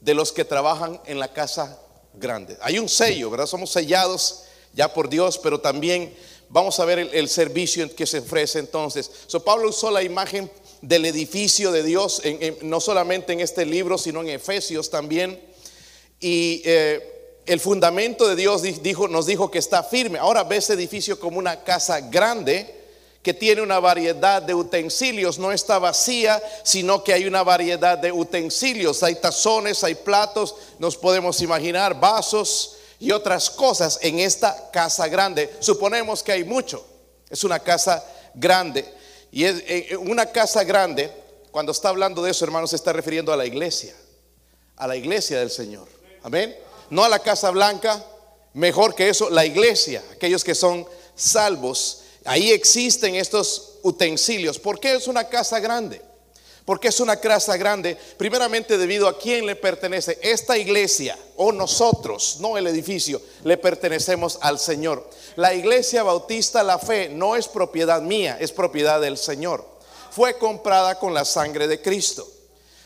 de 0.00 0.14
los 0.14 0.32
que 0.32 0.44
trabajan 0.44 1.00
en 1.06 1.18
la 1.18 1.32
casa 1.32 1.80
grande. 2.14 2.56
Hay 2.60 2.78
un 2.78 2.88
sello, 2.88 3.30
¿verdad? 3.30 3.46
Somos 3.46 3.70
sellados 3.70 4.44
ya 4.72 4.92
por 4.92 5.08
Dios, 5.08 5.38
pero 5.38 5.60
también 5.60 6.14
vamos 6.48 6.78
a 6.78 6.84
ver 6.84 6.98
el, 6.98 7.28
servicio 7.28 7.94
que 7.94 8.06
se 8.06 8.18
ofrece 8.18 8.58
entonces. 8.58 9.10
So, 9.26 9.42
Pablo 9.42 9.70
usó 9.70 9.90
la 9.90 10.02
imagen 10.02 10.50
del 10.82 11.06
edificio 11.06 11.72
de 11.72 11.82
Dios, 11.82 12.20
no 12.62 12.80
solamente 12.80 13.32
en 13.32 13.40
este 13.40 13.64
libro, 13.64 13.96
sino 13.96 14.20
en 14.20 14.28
Efesios 14.28 14.90
también. 14.90 15.40
Y 16.20 16.60
eh, 16.64 17.40
el 17.46 17.60
fundamento 17.60 18.28
de 18.28 18.36
Dios 18.36 18.62
nos 19.08 19.26
dijo 19.26 19.50
que 19.50 19.58
está 19.58 19.82
firme. 19.82 20.18
Ahora 20.18 20.44
ve 20.44 20.56
ese 20.56 20.74
edificio 20.74 21.18
como 21.18 21.38
una 21.38 21.64
casa 21.64 22.00
grande 22.00 22.82
que 23.22 23.32
tiene 23.32 23.62
una 23.62 23.78
variedad 23.78 24.42
de 24.42 24.54
utensilios, 24.54 25.38
no 25.38 25.52
está 25.52 25.78
vacía, 25.78 26.42
sino 26.64 27.04
que 27.04 27.12
hay 27.12 27.24
una 27.24 27.44
variedad 27.44 27.96
de 27.96 28.10
utensilios. 28.10 29.02
Hay 29.04 29.14
tazones, 29.14 29.84
hay 29.84 29.94
platos, 29.94 30.56
nos 30.80 30.96
podemos 30.96 31.40
imaginar 31.40 31.98
vasos 31.98 32.76
y 32.98 33.12
otras 33.12 33.48
cosas 33.48 34.00
en 34.02 34.18
esta 34.18 34.70
casa 34.72 35.06
grande. 35.06 35.54
Suponemos 35.60 36.22
que 36.22 36.32
hay 36.32 36.44
mucho. 36.44 36.84
Es 37.30 37.44
una 37.44 37.60
casa 37.60 38.04
grande. 38.34 38.84
Y 39.32 39.44
es, 39.46 39.60
eh, 39.60 39.86
eh, 39.90 39.96
una 39.96 40.26
casa 40.26 40.62
grande, 40.62 41.10
cuando 41.50 41.72
está 41.72 41.88
hablando 41.88 42.22
de 42.22 42.30
eso, 42.30 42.44
hermanos, 42.44 42.70
se 42.70 42.76
está 42.76 42.92
refiriendo 42.92 43.32
a 43.32 43.36
la 43.36 43.46
iglesia, 43.46 43.96
a 44.76 44.86
la 44.86 44.94
iglesia 44.94 45.38
del 45.38 45.50
Señor. 45.50 45.88
Amén. 46.22 46.54
No 46.90 47.02
a 47.02 47.08
la 47.08 47.18
casa 47.18 47.50
blanca, 47.50 48.04
mejor 48.52 48.94
que 48.94 49.08
eso, 49.08 49.30
la 49.30 49.46
iglesia, 49.46 50.04
aquellos 50.12 50.44
que 50.44 50.54
son 50.54 50.86
salvos. 51.16 52.02
Ahí 52.26 52.52
existen 52.52 53.14
estos 53.14 53.78
utensilios. 53.82 54.58
¿Por 54.58 54.78
qué 54.78 54.94
es 54.94 55.08
una 55.08 55.24
casa 55.24 55.58
grande? 55.60 56.02
Porque 56.66 56.88
es 56.88 57.00
una 57.00 57.16
casa 57.16 57.56
grande, 57.56 57.96
primeramente 58.16 58.78
debido 58.78 59.08
a 59.08 59.18
quién 59.18 59.46
le 59.46 59.56
pertenece. 59.56 60.18
Esta 60.22 60.56
iglesia 60.58 61.18
o 61.36 61.50
nosotros, 61.50 62.36
no 62.38 62.56
el 62.56 62.66
edificio, 62.66 63.20
le 63.44 63.56
pertenecemos 63.56 64.38
al 64.42 64.58
Señor. 64.58 65.08
La 65.36 65.54
iglesia 65.54 66.02
bautista, 66.02 66.62
la 66.62 66.78
fe, 66.78 67.08
no 67.08 67.36
es 67.36 67.48
propiedad 67.48 68.02
mía, 68.02 68.36
es 68.40 68.52
propiedad 68.52 69.00
del 69.00 69.16
Señor. 69.16 69.64
Fue 70.10 70.36
comprada 70.36 70.98
con 70.98 71.14
la 71.14 71.24
sangre 71.24 71.66
de 71.66 71.80
Cristo. 71.80 72.28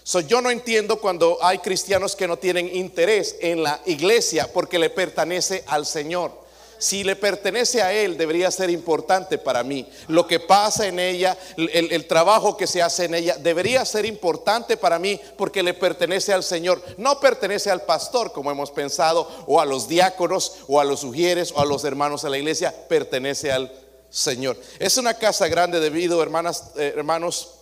So, 0.04 0.20
yo 0.20 0.40
no 0.40 0.50
entiendo 0.50 1.00
cuando 1.00 1.38
hay 1.42 1.58
cristianos 1.58 2.14
que 2.14 2.28
no 2.28 2.36
tienen 2.36 2.74
interés 2.74 3.36
en 3.40 3.64
la 3.64 3.80
iglesia 3.86 4.48
porque 4.52 4.78
le 4.78 4.90
pertenece 4.90 5.64
al 5.66 5.84
Señor 5.84 6.45
si 6.78 7.04
le 7.04 7.16
pertenece 7.16 7.82
a 7.82 7.92
Él, 7.92 8.16
debería 8.16 8.50
ser 8.50 8.70
importante 8.70 9.38
para 9.38 9.62
mí. 9.62 9.88
Lo 10.08 10.26
que 10.26 10.40
pasa 10.40 10.86
en 10.86 10.98
ella, 10.98 11.36
el, 11.56 12.06
trabajo 12.06 12.56
que 12.56 12.66
se 12.66 12.82
hace 12.82 13.04
en 13.04 13.14
ella, 13.14 13.36
debería 13.38 13.84
ser 13.84 14.04
importante 14.04 14.76
para 14.76 14.98
mí 14.98 15.20
porque 15.36 15.62
le 15.62 15.74
pertenece 15.74 16.32
al 16.32 16.42
Señor. 16.42 16.82
No 16.98 17.20
pertenece 17.20 17.70
al 17.70 17.82
pastor, 17.82 18.32
como 18.32 18.50
hemos 18.50 18.70
pensado, 18.70 19.28
o 19.46 19.60
a 19.60 19.64
los 19.64 19.88
diáconos, 19.88 20.58
o 20.68 20.80
a 20.80 20.84
los 20.84 21.00
sugieres, 21.00 21.52
o 21.52 21.60
a 21.60 21.66
los 21.66 21.84
hermanos 21.84 22.22
de 22.22 22.30
la 22.30 22.38
iglesia, 22.38 22.74
pertenece 22.88 23.52
al 23.52 23.72
Señor. 24.10 24.56
Es 24.78 24.98
una 24.98 25.14
casa 25.14 25.48
grande 25.48 25.80
debido, 25.80 26.22
hermanas, 26.22 26.72
eh, 26.76 26.92
hermanos, 26.96 27.54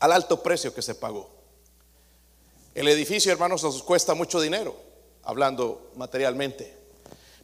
al 0.00 0.12
alto 0.12 0.42
precio 0.42 0.74
que 0.74 0.82
se 0.82 0.94
pagó. 0.94 1.30
El 2.74 2.88
edificio, 2.88 3.30
hermanos, 3.32 3.62
nos 3.62 3.82
cuesta 3.82 4.14
mucho 4.14 4.40
dinero, 4.40 4.76
hablando 5.22 5.90
materialmente. 5.96 6.83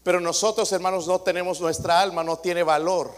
Pero 0.03 0.21
nosotros, 0.21 0.71
hermanos, 0.73 1.07
no 1.07 1.21
tenemos, 1.21 1.61
nuestra 1.61 2.01
alma 2.01 2.25
no 2.25 2.39
tiene 2.39 2.63
valor. 2.63 3.13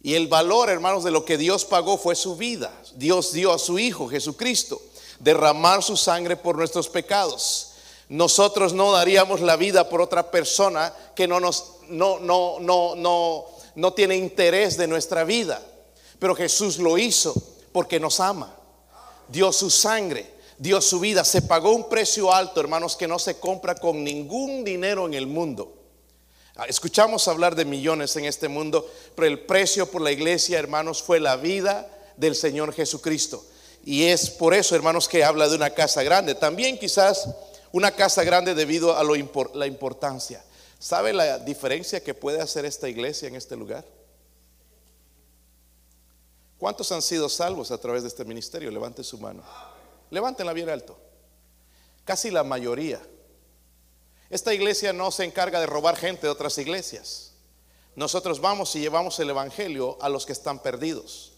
Y 0.00 0.14
el 0.14 0.28
valor, 0.28 0.70
hermanos, 0.70 1.02
de 1.02 1.10
lo 1.10 1.24
que 1.24 1.36
Dios 1.36 1.64
pagó 1.64 1.98
fue 1.98 2.14
su 2.14 2.36
vida. 2.36 2.72
Dios 2.94 3.32
dio 3.32 3.52
a 3.52 3.58
su 3.58 3.78
Hijo 3.78 4.08
Jesucristo 4.08 4.80
derramar 5.18 5.82
su 5.82 5.96
sangre 5.96 6.36
por 6.36 6.56
nuestros 6.56 6.88
pecados. 6.88 7.72
Nosotros 8.08 8.72
no 8.72 8.92
daríamos 8.92 9.40
la 9.40 9.56
vida 9.56 9.88
por 9.88 10.00
otra 10.00 10.30
persona 10.30 10.94
que 11.14 11.26
no 11.26 11.40
nos 11.40 11.72
no 11.88 12.20
no 12.20 12.58
no 12.60 12.94
no 12.94 13.46
no 13.74 13.92
tiene 13.94 14.16
interés 14.16 14.76
de 14.76 14.86
nuestra 14.86 15.24
vida. 15.24 15.60
Pero 16.18 16.34
Jesús 16.34 16.78
lo 16.78 16.98
hizo 16.98 17.34
porque 17.72 17.98
nos 17.98 18.20
ama. 18.20 18.54
Dio 19.28 19.52
su 19.52 19.70
sangre 19.70 20.35
dio 20.58 20.80
su 20.80 21.00
vida, 21.00 21.24
se 21.24 21.42
pagó 21.42 21.72
un 21.72 21.88
precio 21.88 22.32
alto, 22.32 22.60
hermanos, 22.60 22.96
que 22.96 23.08
no 23.08 23.18
se 23.18 23.38
compra 23.38 23.74
con 23.74 24.02
ningún 24.02 24.64
dinero 24.64 25.06
en 25.06 25.14
el 25.14 25.26
mundo. 25.26 25.74
Ah, 26.56 26.66
Escuchamos 26.66 27.28
hablar 27.28 27.54
de 27.54 27.64
millones 27.64 28.16
en 28.16 28.24
este 28.24 28.48
mundo, 28.48 28.90
pero 29.14 29.26
el 29.26 29.40
precio 29.40 29.90
por 29.90 30.00
la 30.00 30.12
iglesia, 30.12 30.58
hermanos, 30.58 31.02
fue 31.02 31.20
la 31.20 31.36
vida 31.36 31.88
del 32.16 32.34
Señor 32.34 32.72
Jesucristo. 32.72 33.44
Y 33.84 34.04
es 34.04 34.30
por 34.30 34.54
eso, 34.54 34.74
hermanos, 34.74 35.08
que 35.08 35.22
habla 35.22 35.48
de 35.48 35.56
una 35.56 35.70
casa 35.70 36.02
grande. 36.02 36.34
También 36.34 36.78
quizás 36.78 37.28
una 37.72 37.90
casa 37.90 38.24
grande 38.24 38.54
debido 38.54 38.96
a 38.96 39.04
la 39.04 39.66
importancia. 39.66 40.42
¿Sabe 40.78 41.12
la 41.12 41.38
diferencia 41.38 42.02
que 42.02 42.14
puede 42.14 42.40
hacer 42.40 42.64
esta 42.64 42.88
iglesia 42.88 43.28
en 43.28 43.36
este 43.36 43.54
lugar? 43.54 43.84
¿Cuántos 46.58 46.90
han 46.90 47.02
sido 47.02 47.28
salvos 47.28 47.70
a 47.70 47.78
través 47.78 48.02
de 48.02 48.08
este 48.08 48.24
ministerio? 48.24 48.70
Levante 48.70 49.04
su 49.04 49.18
mano. 49.18 49.42
Levántenla 50.10 50.52
bien 50.52 50.68
alto. 50.68 50.98
Casi 52.04 52.30
la 52.30 52.44
mayoría. 52.44 53.00
Esta 54.30 54.52
iglesia 54.54 54.92
no 54.92 55.10
se 55.10 55.24
encarga 55.24 55.60
de 55.60 55.66
robar 55.66 55.96
gente 55.96 56.26
de 56.26 56.32
otras 56.32 56.58
iglesias. 56.58 57.32
Nosotros 57.94 58.40
vamos 58.40 58.74
y 58.76 58.80
llevamos 58.80 59.18
el 59.20 59.30
evangelio 59.30 59.96
a 60.00 60.08
los 60.08 60.26
que 60.26 60.32
están 60.32 60.60
perdidos. 60.60 61.32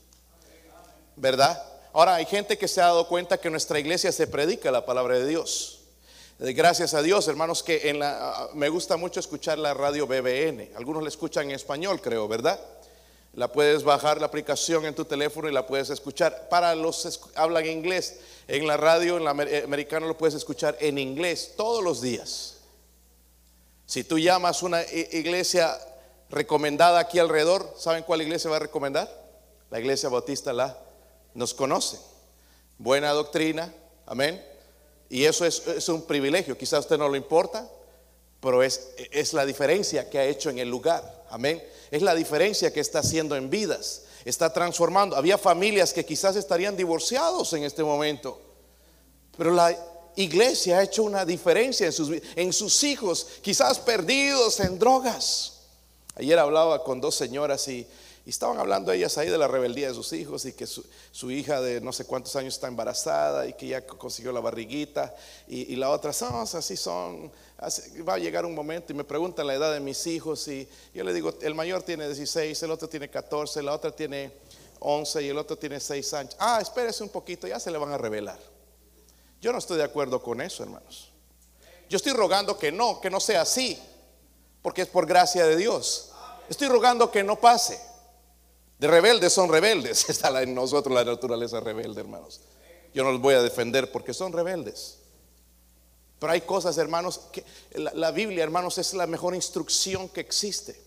¿Verdad? 1.16 1.62
Ahora 1.92 2.16
hay 2.16 2.26
gente 2.26 2.58
que 2.58 2.68
se 2.68 2.80
ha 2.80 2.86
dado 2.86 3.08
cuenta 3.08 3.38
que 3.38 3.50
nuestra 3.50 3.78
iglesia 3.78 4.12
se 4.12 4.26
predica 4.26 4.70
la 4.70 4.84
palabra 4.84 5.18
de 5.18 5.26
Dios. 5.26 5.80
Eh, 6.40 6.52
Gracias 6.52 6.94
a 6.94 7.02
Dios, 7.02 7.26
hermanos, 7.28 7.62
que 7.62 7.90
en 7.90 7.98
la, 7.98 8.18
ah, 8.20 8.48
me 8.54 8.68
gusta 8.68 8.96
mucho 8.96 9.20
escuchar 9.20 9.58
la 9.58 9.74
radio 9.74 10.06
BBN. 10.06 10.72
Algunos 10.76 11.02
la 11.02 11.08
escuchan 11.08 11.44
en 11.46 11.56
español, 11.56 12.00
creo, 12.00 12.28
¿verdad? 12.28 12.60
La 13.34 13.52
puedes 13.52 13.84
bajar 13.84 14.20
la 14.20 14.26
aplicación 14.26 14.84
en 14.84 14.94
tu 14.94 15.04
teléfono 15.04 15.48
y 15.48 15.52
la 15.52 15.66
puedes 15.66 15.90
escuchar. 15.90 16.48
Para 16.48 16.74
los 16.74 17.02
que 17.02 17.38
hablan 17.38 17.66
inglés, 17.66 18.20
en 18.48 18.66
la 18.66 18.76
radio, 18.76 19.16
en 19.16 19.24
la 19.24 19.32
eh, 19.44 19.62
americana 19.64 20.06
lo 20.06 20.16
puedes 20.16 20.34
escuchar 20.34 20.76
en 20.80 20.98
inglés 20.98 21.52
todos 21.56 21.84
los 21.84 22.00
días. 22.00 22.56
Si 23.86 24.04
tú 24.04 24.18
llamas 24.18 24.62
una 24.62 24.82
iglesia 24.92 25.78
recomendada 26.30 26.98
aquí 26.98 27.18
alrededor, 27.18 27.74
¿saben 27.78 28.02
cuál 28.02 28.22
iglesia 28.22 28.50
va 28.50 28.56
a 28.56 28.60
recomendar? 28.60 29.08
La 29.70 29.80
iglesia 29.80 30.08
bautista 30.08 30.52
la 30.52 30.76
nos 31.34 31.54
conoce. 31.54 31.98
Buena 32.78 33.12
doctrina, 33.12 33.72
amén. 34.06 34.44
Y 35.08 35.24
eso 35.24 35.44
es, 35.44 35.66
es 35.66 35.88
un 35.88 36.02
privilegio. 36.02 36.56
Quizás 36.56 36.74
a 36.74 36.80
usted 36.80 36.98
no 36.98 37.08
lo 37.08 37.16
importa, 37.16 37.68
pero 38.40 38.62
es, 38.62 38.90
es 39.10 39.32
la 39.32 39.46
diferencia 39.46 40.08
que 40.08 40.18
ha 40.18 40.24
hecho 40.24 40.50
en 40.50 40.58
el 40.58 40.68
lugar. 40.68 41.24
Amén. 41.30 41.62
Es 41.90 42.02
la 42.02 42.14
diferencia 42.14 42.72
que 42.72 42.80
está 42.80 43.00
haciendo 43.00 43.36
en 43.36 43.50
vidas. 43.50 44.02
Está 44.24 44.52
transformando. 44.52 45.16
Había 45.16 45.38
familias 45.38 45.92
que 45.92 46.04
quizás 46.04 46.36
estarían 46.36 46.76
divorciados 46.76 47.52
en 47.52 47.64
este 47.64 47.82
momento. 47.82 48.40
Pero 49.36 49.52
la 49.52 49.74
iglesia 50.16 50.78
ha 50.78 50.82
hecho 50.82 51.04
una 51.04 51.24
diferencia 51.24 51.86
en 52.36 52.52
sus, 52.52 52.82
hijos, 52.82 53.26
quizás 53.40 53.78
perdidos 53.78 54.60
en 54.60 54.78
drogas. 54.78 55.60
Ayer 56.16 56.38
hablaba 56.38 56.82
con 56.82 57.00
dos 57.00 57.14
señoras 57.14 57.66
y, 57.68 57.86
estaban 58.26 58.58
hablando 58.58 58.92
ellas 58.92 59.16
ahí 59.16 59.30
de 59.30 59.38
la 59.38 59.48
rebeldía 59.48 59.88
de 59.88 59.94
sus 59.94 60.12
hijos 60.12 60.44
y 60.44 60.52
que 60.52 60.66
su, 60.66 61.30
hija 61.30 61.62
de 61.62 61.80
no 61.80 61.94
sé 61.94 62.04
cuántos 62.04 62.36
años 62.36 62.52
está 62.52 62.68
embarazada 62.68 63.46
y 63.46 63.54
que 63.54 63.68
ya 63.68 63.86
consiguió 63.86 64.32
la 64.32 64.40
barriguita 64.40 65.16
y, 65.46 65.72
y 65.72 65.76
la 65.76 65.88
otra, 65.88 66.12
son 66.12 66.34
así 66.34 66.76
son, 66.76 67.32
va 68.08 68.14
a 68.14 68.18
llegar 68.18 68.46
un 68.46 68.54
momento 68.54 68.92
y 68.92 68.96
me 68.96 69.04
preguntan 69.04 69.46
la 69.46 69.54
edad 69.54 69.72
de 69.72 69.80
mis 69.80 70.06
hijos 70.06 70.46
y 70.48 70.68
yo 70.94 71.02
le 71.02 71.12
digo, 71.12 71.34
el 71.42 71.54
mayor 71.54 71.82
tiene 71.82 72.06
16, 72.06 72.62
el 72.62 72.70
otro 72.70 72.88
tiene 72.88 73.10
14, 73.10 73.62
la 73.62 73.72
otra 73.72 73.90
tiene 73.90 74.32
11 74.80 75.22
y 75.22 75.28
el 75.28 75.38
otro 75.38 75.58
tiene 75.58 75.80
6 75.80 76.14
años. 76.14 76.36
Ah, 76.38 76.60
espérese 76.62 77.02
un 77.02 77.08
poquito, 77.08 77.48
ya 77.48 77.58
se 77.58 77.70
le 77.70 77.78
van 77.78 77.92
a 77.92 77.98
revelar. 77.98 78.38
Yo 79.40 79.52
no 79.52 79.58
estoy 79.58 79.76
de 79.76 79.84
acuerdo 79.84 80.22
con 80.22 80.40
eso, 80.40 80.62
hermanos. 80.62 81.10
Yo 81.88 81.96
estoy 81.96 82.12
rogando 82.12 82.58
que 82.58 82.70
no, 82.70 83.00
que 83.00 83.10
no 83.10 83.18
sea 83.18 83.42
así, 83.42 83.78
porque 84.62 84.82
es 84.82 84.88
por 84.88 85.06
gracia 85.06 85.46
de 85.46 85.56
Dios. 85.56 86.12
Estoy 86.48 86.68
rogando 86.68 87.10
que 87.10 87.24
no 87.24 87.36
pase. 87.36 87.80
De 88.78 88.86
rebeldes 88.86 89.32
son 89.32 89.50
rebeldes. 89.50 90.08
Está 90.08 90.42
en 90.42 90.54
nosotros 90.54 90.94
la 90.94 91.04
naturaleza 91.04 91.60
rebelde, 91.60 92.00
hermanos. 92.00 92.40
Yo 92.94 93.04
no 93.04 93.12
los 93.12 93.20
voy 93.20 93.34
a 93.34 93.42
defender 93.42 93.90
porque 93.90 94.14
son 94.14 94.32
rebeldes. 94.32 94.97
Pero 96.18 96.32
hay 96.32 96.40
cosas, 96.40 96.76
hermanos, 96.78 97.20
la, 97.74 98.10
Biblia, 98.10 98.42
hermanos, 98.42 98.76
es 98.78 98.92
la 98.94 99.06
mejor 99.06 99.34
instrucción 99.34 100.08
que 100.08 100.20
existe. 100.20 100.80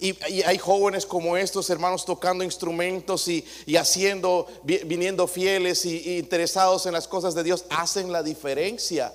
Y, 0.00 0.16
hay 0.44 0.56
jóvenes 0.58 1.04
como 1.04 1.36
estos, 1.36 1.68
hermanos, 1.70 2.04
tocando 2.04 2.42
instrumentos 2.42 3.28
y, 3.28 3.44
y 3.66 3.76
haciendo, 3.76 4.46
vi- 4.64 4.80
viniendo 4.84 5.26
fieles 5.26 5.84
y, 5.84 6.18
interesados 6.18 6.86
en 6.86 6.94
las 6.94 7.06
cosas 7.06 7.34
de 7.34 7.42
Dios, 7.44 7.64
hacen 7.68 8.10
la 8.10 8.22
diferencia 8.22 9.12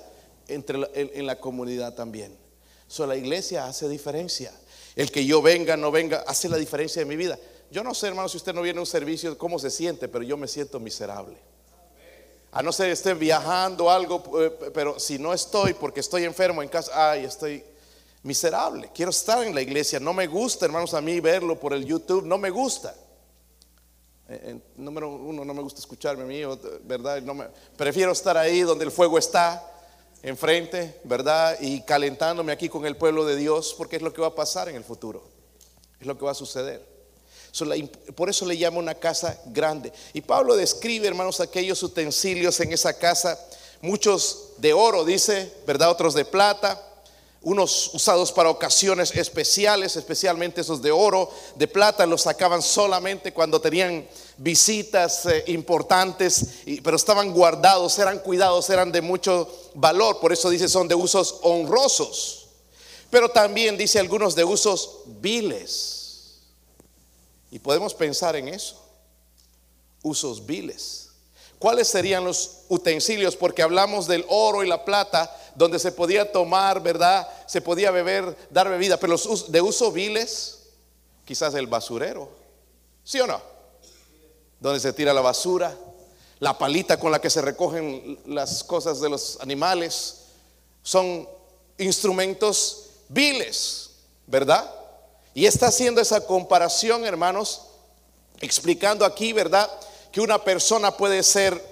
entre 0.48 0.78
la- 0.78 0.88
en, 0.94 1.10
en 1.12 1.26
la 1.26 1.40
comunidad 1.40 1.94
también. 1.94 2.36
So, 2.86 3.04
la 3.06 3.16
iglesia 3.16 3.66
hace 3.66 3.88
diferencia. 3.88 4.52
El 4.94 5.10
que 5.10 5.26
yo 5.26 5.42
venga, 5.42 5.76
no 5.76 5.90
venga, 5.90 6.24
hace 6.26 6.48
la 6.48 6.56
diferencia 6.56 7.02
en 7.02 7.08
mi 7.08 7.16
vida. 7.16 7.36
Yo 7.70 7.82
no 7.82 7.92
sé, 7.94 8.06
hermano, 8.06 8.28
si 8.28 8.36
usted 8.36 8.54
no 8.54 8.62
viene 8.62 8.78
a 8.78 8.82
un 8.82 8.86
servicio, 8.86 9.36
cómo 9.36 9.58
se 9.58 9.70
siente, 9.70 10.06
pero 10.06 10.22
yo 10.22 10.36
me 10.36 10.46
siento 10.46 10.78
miserable. 10.78 11.36
A 12.56 12.62
no 12.62 12.72
ser 12.72 12.88
esté 12.88 13.12
viajando 13.12 13.90
algo, 13.90 14.40
eh, 14.40 14.50
pero 14.72 14.98
si 14.98 15.18
no 15.18 15.34
estoy 15.34 15.74
porque 15.74 16.00
estoy 16.00 16.24
enfermo 16.24 16.62
en 16.62 16.70
casa, 16.70 17.10
ay, 17.10 17.26
estoy 17.26 17.62
miserable. 18.22 18.90
Quiero 18.94 19.10
estar 19.10 19.46
en 19.46 19.54
la 19.54 19.60
iglesia. 19.60 20.00
No 20.00 20.14
me 20.14 20.26
gusta, 20.26 20.64
hermanos, 20.64 20.94
a 20.94 21.02
mí 21.02 21.20
verlo 21.20 21.60
por 21.60 21.74
el 21.74 21.84
YouTube. 21.84 22.24
No 22.24 22.38
me 22.38 22.48
gusta. 22.48 22.94
Eh, 24.30 24.40
eh, 24.42 24.60
número 24.76 25.10
uno, 25.10 25.44
no 25.44 25.52
me 25.52 25.60
gusta 25.60 25.80
escucharme 25.80 26.22
a 26.22 26.26
mí, 26.26 26.40
¿verdad? 26.84 27.22
Prefiero 27.76 28.12
estar 28.12 28.38
ahí 28.38 28.62
donde 28.62 28.86
el 28.86 28.90
fuego 28.90 29.18
está, 29.18 29.62
enfrente, 30.22 30.98
¿verdad? 31.04 31.58
Y 31.60 31.82
calentándome 31.82 32.52
aquí 32.52 32.70
con 32.70 32.86
el 32.86 32.96
pueblo 32.96 33.26
de 33.26 33.36
Dios, 33.36 33.74
porque 33.76 33.96
es 33.96 34.02
lo 34.02 34.14
que 34.14 34.22
va 34.22 34.28
a 34.28 34.34
pasar 34.34 34.70
en 34.70 34.76
el 34.76 34.84
futuro. 34.84 35.28
Es 36.00 36.06
lo 36.06 36.16
que 36.16 36.24
va 36.24 36.30
a 36.30 36.34
suceder. 36.34 36.95
Por 38.14 38.28
eso 38.28 38.46
le 38.46 38.58
llama 38.58 38.78
una 38.78 38.94
casa 38.94 39.40
grande. 39.46 39.92
Y 40.12 40.20
Pablo 40.20 40.56
describe, 40.56 41.08
hermanos, 41.08 41.40
aquellos 41.40 41.82
utensilios 41.82 42.60
en 42.60 42.72
esa 42.72 42.98
casa, 42.98 43.38
muchos 43.80 44.50
de 44.58 44.72
oro, 44.72 45.04
dice, 45.04 45.52
¿verdad? 45.66 45.90
Otros 45.90 46.14
de 46.14 46.24
plata, 46.24 46.82
unos 47.46 47.94
usados 47.94 48.32
para 48.32 48.50
ocasiones 48.50 49.14
especiales, 49.14 49.94
especialmente 49.94 50.62
esos 50.62 50.82
de 50.82 50.90
oro, 50.90 51.30
de 51.54 51.68
plata, 51.68 52.04
los 52.04 52.22
sacaban 52.22 52.60
solamente 52.60 53.32
cuando 53.32 53.60
tenían 53.60 54.04
visitas 54.36 55.26
eh, 55.26 55.44
importantes, 55.46 56.46
pero 56.82 56.96
estaban 56.96 57.32
guardados, 57.32 57.98
eran 58.00 58.18
cuidados, 58.18 58.68
eran 58.68 58.90
de 58.90 59.00
mucho 59.00 59.48
valor, 59.74 60.18
por 60.18 60.32
eso 60.32 60.50
dice 60.50 60.68
son 60.68 60.88
de 60.88 60.96
usos 60.96 61.38
honrosos, 61.42 62.48
pero 63.10 63.28
también 63.28 63.78
dice 63.78 64.00
algunos 64.00 64.34
de 64.34 64.42
usos 64.42 65.02
viles. 65.20 65.95
Y 67.50 67.58
podemos 67.58 67.94
pensar 67.94 68.36
en 68.36 68.48
eso, 68.48 68.82
usos 70.02 70.44
viles. 70.44 71.10
¿Cuáles 71.58 71.88
serían 71.88 72.24
los 72.24 72.62
utensilios? 72.68 73.34
Porque 73.34 73.62
hablamos 73.62 74.06
del 74.06 74.24
oro 74.28 74.62
y 74.62 74.68
la 74.68 74.84
plata, 74.84 75.34
donde 75.54 75.78
se 75.78 75.90
podía 75.90 76.30
tomar, 76.30 76.82
¿verdad? 76.82 77.26
Se 77.46 77.60
podía 77.60 77.90
beber, 77.90 78.36
dar 78.50 78.68
bebida, 78.68 78.98
pero 78.98 79.12
los 79.12 79.50
de 79.50 79.60
uso 79.62 79.90
viles, 79.90 80.58
quizás 81.24 81.54
el 81.54 81.66
basurero, 81.66 82.28
¿sí 83.04 83.20
o 83.20 83.26
no? 83.26 83.40
Donde 84.60 84.80
se 84.80 84.92
tira 84.92 85.14
la 85.14 85.22
basura, 85.22 85.74
la 86.40 86.58
palita 86.58 87.00
con 87.00 87.10
la 87.10 87.20
que 87.20 87.30
se 87.30 87.40
recogen 87.40 88.20
las 88.26 88.62
cosas 88.62 89.00
de 89.00 89.08
los 89.08 89.40
animales, 89.40 90.24
son 90.82 91.26
instrumentos 91.78 92.90
viles, 93.08 93.90
¿verdad? 94.26 94.70
Y 95.36 95.44
está 95.44 95.66
haciendo 95.66 96.00
esa 96.00 96.22
comparación, 96.22 97.04
hermanos, 97.04 97.60
explicando 98.40 99.04
aquí, 99.04 99.34
¿verdad? 99.34 99.70
Que 100.10 100.22
una 100.22 100.42
persona 100.42 100.96
puede 100.96 101.22
ser 101.22 101.62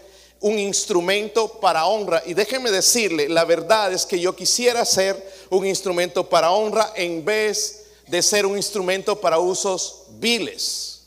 un 0.41 0.59
instrumento 0.59 1.49
para 1.61 1.87
honra. 1.87 2.23
Y 2.27 2.35
déjeme 2.35 2.71
decirle, 2.71 3.27
la 3.27 3.47
verdad 3.47 3.91
es 3.95 4.05
que 4.05 4.21
yo 4.21 4.37
quisiera 4.37 4.85
ser 4.85 5.17
un 5.49 5.65
instrumento 5.65 6.29
para 6.29 6.51
honra 6.51 6.93
en 6.95 7.25
vez 7.25 7.87
de 8.07 8.21
ser 8.21 8.45
un 8.45 8.59
instrumento 8.59 9.19
para 9.19 9.39
usos 9.39 10.09
viles. 10.19 11.05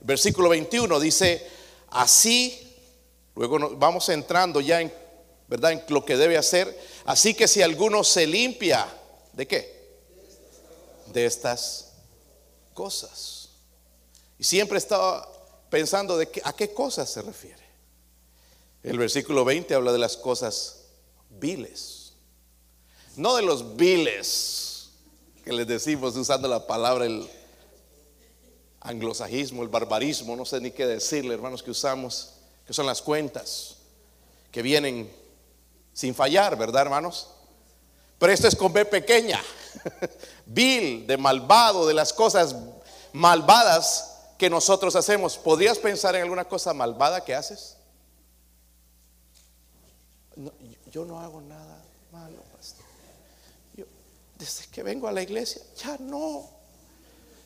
Versículo 0.00 0.48
21 0.48 0.98
dice, 0.98 1.46
así, 1.90 2.68
luego 3.36 3.76
vamos 3.76 4.08
entrando 4.08 4.60
ya 4.60 4.80
en, 4.80 4.92
¿verdad? 5.46 5.70
En 5.70 5.84
lo 5.86 6.04
que 6.04 6.16
debe 6.16 6.36
hacer. 6.36 6.76
Así 7.04 7.32
que 7.32 7.46
si 7.46 7.62
alguno 7.62 8.02
se 8.02 8.26
limpia, 8.26 8.88
¿de 9.34 9.46
qué? 9.46 9.75
De 11.12 11.26
estas 11.26 11.92
cosas. 12.74 13.50
Y 14.38 14.44
siempre 14.44 14.78
estaba 14.78 15.30
pensando 15.70 16.16
de 16.16 16.28
qué, 16.28 16.42
a 16.44 16.52
qué 16.52 16.72
cosas 16.72 17.10
se 17.10 17.22
refiere. 17.22 17.64
El 18.82 18.98
versículo 18.98 19.44
20 19.44 19.74
habla 19.74 19.92
de 19.92 19.98
las 19.98 20.16
cosas 20.16 20.84
viles. 21.30 22.12
No 23.16 23.34
de 23.34 23.42
los 23.42 23.76
viles 23.76 24.90
que 25.44 25.52
les 25.52 25.66
decimos 25.66 26.16
usando 26.16 26.48
la 26.48 26.66
palabra 26.66 27.06
el 27.06 27.28
anglosajismo, 28.80 29.62
el 29.62 29.68
barbarismo, 29.68 30.36
no 30.36 30.44
sé 30.44 30.60
ni 30.60 30.70
qué 30.70 30.86
decirle, 30.86 31.34
hermanos, 31.34 31.62
que 31.62 31.70
usamos, 31.70 32.34
que 32.66 32.72
son 32.72 32.86
las 32.86 33.02
cuentas 33.02 33.76
que 34.52 34.62
vienen 34.62 35.10
sin 35.92 36.14
fallar, 36.14 36.56
¿verdad, 36.56 36.82
hermanos? 36.82 37.28
Pero 38.18 38.32
esto 38.32 38.48
es 38.48 38.56
con 38.56 38.72
B 38.72 38.84
pequeña. 38.84 39.42
vil, 40.46 41.06
de 41.06 41.16
malvado, 41.16 41.86
de 41.86 41.94
las 41.94 42.12
cosas 42.12 42.54
malvadas 43.12 44.16
que 44.38 44.50
nosotros 44.50 44.94
hacemos. 44.96 45.36
¿Podrías 45.38 45.78
pensar 45.78 46.14
en 46.16 46.22
alguna 46.22 46.44
cosa 46.44 46.72
malvada 46.74 47.24
que 47.24 47.34
haces? 47.34 47.76
yo 50.90 51.04
no 51.04 51.18
hago 51.20 51.40
nada 51.40 51.82
malo, 52.12 52.42
pastor. 52.56 52.84
desde 54.38 54.66
que 54.66 54.82
vengo 54.82 55.08
a 55.08 55.12
la 55.12 55.22
iglesia, 55.22 55.62
ya 55.76 55.96
no. 55.98 56.48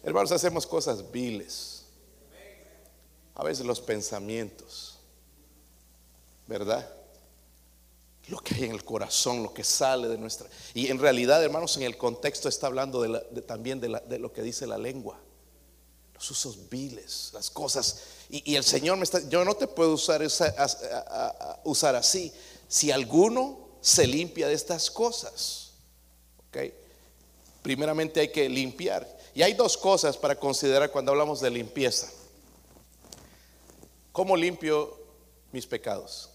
Hermanos, 0.02 0.32
hacemos 0.32 0.66
cosas 0.66 1.10
viles. 1.10 1.84
A 3.34 3.44
veces 3.44 3.64
los 3.64 3.80
pensamientos, 3.80 4.98
¿verdad? 6.46 6.88
Lo 8.28 8.38
que 8.38 8.54
hay 8.54 8.64
en 8.64 8.72
el 8.72 8.84
corazón, 8.84 9.42
lo 9.42 9.52
que 9.52 9.64
sale 9.64 10.08
de 10.08 10.18
nuestra... 10.18 10.48
Y 10.74 10.88
en 10.88 10.98
realidad, 10.98 11.42
hermanos, 11.42 11.76
en 11.76 11.82
el 11.82 11.96
contexto 11.96 12.48
está 12.48 12.68
hablando 12.68 13.20
también 13.46 13.80
de 13.80 14.18
lo 14.18 14.32
que 14.32 14.42
dice 14.42 14.66
la 14.66 14.78
lengua 14.78 15.20
los 16.20 16.30
usos 16.32 16.68
viles, 16.68 17.30
las 17.32 17.48
cosas. 17.48 18.02
Y, 18.28 18.54
el 18.54 18.62
Señor 18.62 18.98
me 18.98 19.04
está, 19.04 19.26
yo 19.30 19.42
no 19.42 19.54
te 19.54 19.66
puedo 19.66 19.94
usar, 19.94 20.22
usar 21.64 21.96
así. 21.96 22.30
Si 22.68 22.90
alguno 22.90 23.70
se 23.80 24.06
limpia 24.06 24.46
de 24.46 24.52
estas 24.52 24.90
cosas, 24.90 25.70
¿ok? 26.48 26.74
Primeramente 27.62 28.20
hay 28.20 28.28
que 28.28 28.50
limpiar. 28.50 29.18
Y 29.34 29.40
hay 29.40 29.54
dos 29.54 29.78
cosas 29.78 30.18
para 30.18 30.38
considerar 30.38 30.90
cuando 30.90 31.12
hablamos 31.12 31.40
de 31.40 31.50
limpieza. 31.50 32.10
¿Cómo 34.12 34.36
limpio 34.36 34.98
mis 35.52 35.66
pecados? 35.66 36.29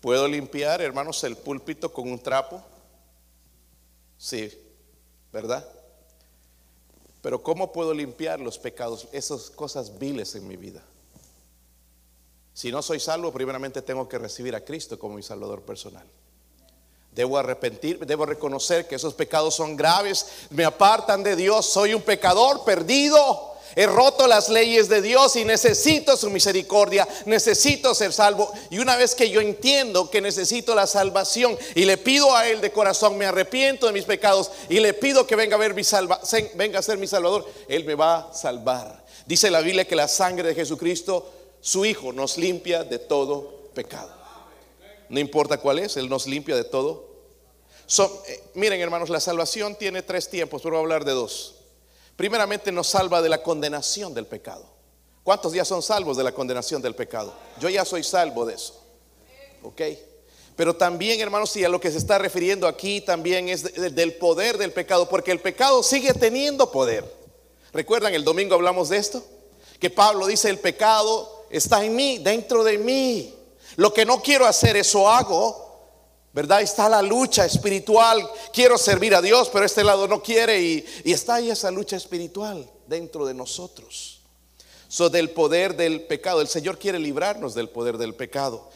¿Puedo 0.00 0.26
limpiar, 0.26 0.80
hermanos, 0.80 1.22
el 1.24 1.36
púlpito 1.36 1.92
con 1.92 2.10
un 2.10 2.18
trapo? 2.18 2.62
Sí, 4.16 4.50
¿verdad? 5.32 5.66
Pero 7.20 7.42
¿cómo 7.42 7.70
puedo 7.70 7.92
limpiar 7.92 8.40
los 8.40 8.58
pecados, 8.58 9.08
esas 9.12 9.50
cosas 9.50 9.98
viles 9.98 10.34
en 10.34 10.48
mi 10.48 10.56
vida? 10.56 10.82
Si 12.54 12.72
no 12.72 12.82
soy 12.82 12.98
salvo, 12.98 13.32
primeramente 13.32 13.82
tengo 13.82 14.08
que 14.08 14.18
recibir 14.18 14.54
a 14.54 14.64
Cristo 14.64 14.98
como 14.98 15.16
mi 15.16 15.22
Salvador 15.22 15.62
personal. 15.62 16.06
Debo 17.12 17.36
arrepentir, 17.36 17.98
debo 18.06 18.24
reconocer 18.24 18.86
que 18.86 18.94
esos 18.94 19.14
pecados 19.14 19.54
son 19.54 19.76
graves, 19.76 20.46
me 20.50 20.64
apartan 20.64 21.22
de 21.22 21.36
Dios, 21.36 21.66
soy 21.66 21.92
un 21.92 22.02
pecador 22.02 22.64
perdido 22.64 23.54
He 23.76 23.86
roto 23.86 24.26
las 24.26 24.48
leyes 24.48 24.88
de 24.88 25.00
Dios 25.00 25.36
y 25.36 25.44
necesito 25.44 26.16
su 26.16 26.28
misericordia, 26.30 27.06
necesito 27.26 27.94
ser 27.94 28.12
salvo. 28.12 28.52
Y 28.70 28.78
una 28.78 28.96
vez 28.96 29.14
que 29.14 29.30
yo 29.30 29.40
entiendo 29.40 30.10
que 30.10 30.20
necesito 30.20 30.74
la 30.74 30.86
salvación 30.86 31.56
y 31.74 31.84
le 31.84 31.96
pido 31.96 32.34
a 32.34 32.48
Él 32.48 32.60
de 32.60 32.72
corazón, 32.72 33.16
me 33.16 33.26
arrepiento 33.26 33.86
de 33.86 33.92
mis 33.92 34.04
pecados 34.04 34.50
y 34.68 34.80
le 34.80 34.92
pido 34.94 35.26
que 35.26 35.36
venga 35.36 35.54
a, 35.54 35.58
ver 35.58 35.74
mi 35.74 35.84
salva, 35.84 36.20
venga 36.54 36.80
a 36.80 36.82
ser 36.82 36.98
mi 36.98 37.06
salvador, 37.06 37.46
Él 37.68 37.84
me 37.84 37.94
va 37.94 38.30
a 38.30 38.34
salvar. 38.34 39.04
Dice 39.26 39.50
la 39.50 39.60
Biblia 39.60 39.86
que 39.86 39.94
la 39.94 40.08
sangre 40.08 40.48
de 40.48 40.54
Jesucristo, 40.54 41.30
su 41.60 41.84
Hijo, 41.84 42.12
nos 42.12 42.38
limpia 42.38 42.82
de 42.82 42.98
todo 42.98 43.70
pecado. 43.74 44.12
No 45.08 45.20
importa 45.20 45.58
cuál 45.58 45.78
es, 45.78 45.96
Él 45.96 46.08
nos 46.08 46.26
limpia 46.26 46.56
de 46.56 46.64
todo. 46.64 47.08
Eh, 48.26 48.42
miren 48.54 48.80
hermanos, 48.80 49.10
la 49.10 49.20
salvación 49.20 49.76
tiene 49.76 50.02
tres 50.02 50.28
tiempos, 50.28 50.62
pero 50.62 50.76
voy 50.76 50.80
a 50.80 50.82
hablar 50.82 51.04
de 51.04 51.12
dos 51.12 51.59
primeramente 52.20 52.70
nos 52.70 52.88
salva 52.88 53.22
de 53.22 53.30
la 53.30 53.42
condenación 53.42 54.12
del 54.12 54.26
pecado. 54.26 54.66
¿Cuántos 55.22 55.54
ya 55.54 55.64
son 55.64 55.82
salvos 55.82 56.18
de 56.18 56.22
la 56.22 56.32
condenación 56.32 56.82
del 56.82 56.94
pecado? 56.94 57.32
Yo 57.58 57.70
ya 57.70 57.82
soy 57.82 58.04
salvo 58.04 58.44
de 58.44 58.56
eso. 58.56 58.78
¿Ok? 59.62 59.80
Pero 60.54 60.76
también, 60.76 61.18
hermanos, 61.18 61.56
y 61.56 61.64
a 61.64 61.70
lo 61.70 61.80
que 61.80 61.90
se 61.90 61.96
está 61.96 62.18
refiriendo 62.18 62.68
aquí 62.68 63.00
también 63.00 63.48
es 63.48 63.72
del 63.94 64.16
poder 64.16 64.58
del 64.58 64.70
pecado, 64.70 65.08
porque 65.08 65.32
el 65.32 65.40
pecado 65.40 65.82
sigue 65.82 66.12
teniendo 66.12 66.70
poder. 66.70 67.10
¿Recuerdan? 67.72 68.12
El 68.12 68.22
domingo 68.22 68.54
hablamos 68.54 68.90
de 68.90 68.98
esto. 68.98 69.24
Que 69.78 69.88
Pablo 69.88 70.26
dice, 70.26 70.50
el 70.50 70.58
pecado 70.58 71.46
está 71.48 71.82
en 71.82 71.96
mí, 71.96 72.18
dentro 72.18 72.62
de 72.64 72.76
mí. 72.76 73.34
Lo 73.76 73.94
que 73.94 74.04
no 74.04 74.20
quiero 74.20 74.44
hacer, 74.44 74.76
eso 74.76 75.08
hago. 75.08 75.69
¿Verdad? 76.32 76.62
Está 76.62 76.88
la 76.88 77.02
lucha 77.02 77.44
espiritual. 77.44 78.28
Quiero 78.52 78.78
servir 78.78 79.14
a 79.14 79.22
Dios, 79.22 79.48
pero 79.52 79.64
este 79.64 79.82
lado 79.82 80.06
no 80.06 80.22
quiere. 80.22 80.60
Y, 80.62 80.84
está 81.04 81.36
ahí 81.36 81.50
esa 81.50 81.70
lucha 81.70 81.96
espiritual 81.96 82.68
dentro 82.86 83.26
de 83.26 83.34
nosotros. 83.34 84.20
So, 84.88 85.10
del 85.10 85.30
poder 85.30 85.76
del 85.76 86.02
pecado. 86.02 86.40
El 86.40 86.48
Señor 86.48 86.78
quiere 86.78 86.98
librarnos 86.98 87.54
del 87.54 87.68
poder 87.68 87.98
del 87.98 88.14
pecado. 88.14 88.70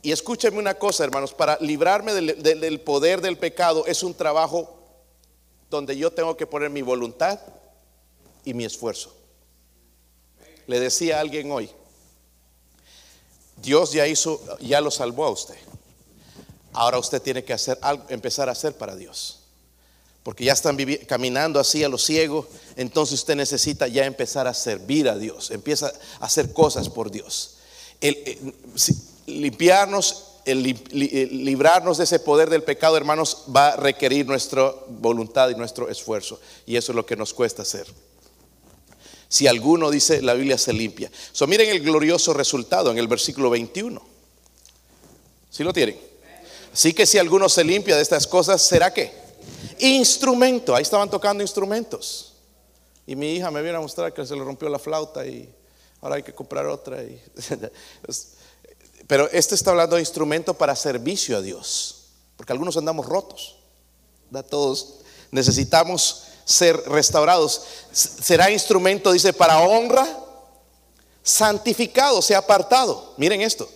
Y 0.00 0.12
escúchenme 0.12 0.58
una 0.58 0.74
cosa, 0.74 1.04
hermanos. 1.04 1.34
Para 1.34 1.58
librarme 1.60 2.14
del, 2.14 2.42
del 2.42 2.80
poder 2.80 3.20
del 3.20 3.36
pecado 3.36 3.84
es 3.86 4.02
un 4.02 4.14
trabajo 4.14 4.78
donde 5.70 5.96
yo 5.96 6.12
tengo 6.12 6.36
que 6.36 6.46
poner 6.46 6.70
mi 6.70 6.82
voluntad 6.82 7.40
y 8.44 8.54
mi 8.54 8.64
esfuerzo. 8.64 9.12
Le 10.66 10.78
decía 10.78 11.18
a 11.18 11.20
alguien 11.20 11.50
hoy, 11.50 11.70
Dios 13.56 13.92
ya 13.92 14.06
hizo, 14.06 14.40
ya 14.60 14.80
lo 14.80 14.90
salvó 14.90 15.24
a 15.24 15.30
usted. 15.30 15.56
Ahora 16.72 16.98
usted 16.98 17.20
tiene 17.20 17.44
que 17.44 17.52
hacer 17.52 17.78
algo, 17.82 18.04
empezar 18.08 18.48
a 18.48 18.52
hacer 18.52 18.74
para 18.74 18.96
Dios. 18.96 19.40
Porque 20.22 20.44
ya 20.44 20.52
están 20.52 20.76
caminando 21.06 21.58
así 21.58 21.82
a 21.82 21.88
lo 21.88 21.98
ciego, 21.98 22.46
entonces 22.76 23.20
usted 23.20 23.34
necesita 23.34 23.88
ya 23.88 24.04
empezar 24.04 24.46
a 24.46 24.54
servir 24.54 25.08
a 25.08 25.16
Dios, 25.16 25.50
empieza 25.50 25.92
a 26.20 26.26
hacer 26.26 26.52
cosas 26.52 26.88
por 26.88 27.10
Dios. 27.10 27.56
Eh, 28.00 28.38
limpiarnos, 29.26 30.24
el, 30.44 30.62
librarnos 30.92 31.98
de 31.98 32.04
ese 32.04 32.20
poder 32.20 32.50
del 32.50 32.62
pecado, 32.62 32.96
hermanos, 32.96 33.44
va 33.54 33.68
a 33.68 33.76
requerir 33.76 34.26
nuestra 34.26 34.72
voluntad 34.88 35.50
y 35.50 35.56
nuestro 35.56 35.88
esfuerzo. 35.88 36.40
Y 36.66 36.76
eso 36.76 36.92
es 36.92 36.96
lo 36.96 37.04
que 37.04 37.16
nos 37.16 37.34
cuesta 37.34 37.62
hacer. 37.62 37.86
Si 39.28 39.46
alguno 39.46 39.90
dice, 39.90 40.22
la 40.22 40.34
Biblia 40.34 40.58
se 40.58 40.72
limpia. 40.72 41.10
So, 41.32 41.46
miren 41.46 41.70
el 41.70 41.80
glorioso 41.80 42.32
resultado 42.34 42.90
en 42.90 42.98
el 42.98 43.08
versículo 43.08 43.50
21. 43.50 44.00
Si 45.50 45.64
lo 45.64 45.72
tienen? 45.72 46.11
Así 46.72 46.94
que 46.94 47.06
si 47.06 47.18
alguno 47.18 47.48
se 47.48 47.64
limpia 47.64 47.96
de 47.96 48.02
estas 48.02 48.26
cosas, 48.26 48.62
¿será 48.62 48.92
qué? 48.92 49.12
Instrumento. 49.78 50.74
Ahí 50.74 50.82
estaban 50.82 51.10
tocando 51.10 51.42
instrumentos. 51.42 52.34
Y 53.06 53.16
mi 53.16 53.34
hija 53.34 53.50
me 53.50 53.62
viene 53.62 53.76
a 53.76 53.80
mostrar 53.80 54.12
que 54.12 54.24
se 54.24 54.34
le 54.34 54.42
rompió 54.42 54.68
la 54.68 54.78
flauta 54.78 55.26
y 55.26 55.52
ahora 56.00 56.16
hay 56.16 56.22
que 56.22 56.34
comprar 56.34 56.66
otra. 56.66 56.98
Pero 59.06 59.28
este 59.32 59.54
está 59.54 59.72
hablando 59.72 59.96
de 59.96 60.02
instrumento 60.02 60.54
para 60.54 60.74
servicio 60.74 61.36
a 61.36 61.42
Dios. 61.42 62.06
Porque 62.36 62.52
algunos 62.52 62.76
andamos 62.76 63.06
rotos. 63.06 63.56
Todos 64.48 65.00
necesitamos 65.30 66.24
ser 66.44 66.76
restaurados. 66.88 67.62
Será 67.92 68.50
instrumento, 68.50 69.12
dice, 69.12 69.34
para 69.34 69.60
honra, 69.60 70.06
santificado, 71.22 72.22
sea 72.22 72.38
apartado. 72.38 73.12
Miren 73.18 73.42
esto, 73.42 73.68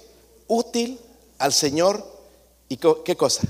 útil 0.47 0.99
al 1.39 1.53
Señor 1.53 2.16
¿Y 2.69 2.77
qué 2.77 3.17
cosa? 3.17 3.43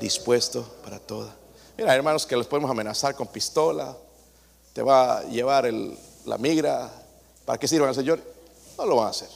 Dispuesto 0.00 0.62
para 0.82 0.98
toda. 0.98 1.34
Mira, 1.76 1.94
hermanos, 1.94 2.26
que 2.26 2.36
les 2.36 2.46
podemos 2.46 2.70
amenazar 2.70 3.14
con 3.14 3.26
pistola, 3.26 3.96
te 4.72 4.82
va 4.82 5.18
a 5.18 5.22
llevar 5.24 5.70
la 6.24 6.38
migra, 6.38 6.90
¿para 7.44 7.58
qué 7.58 7.68
sirvan 7.68 7.90
al 7.90 7.94
Señor? 7.94 8.20
No 8.78 8.86
lo 8.86 8.96
van 8.96 9.08
a 9.08 9.10
hacer. 9.10 9.28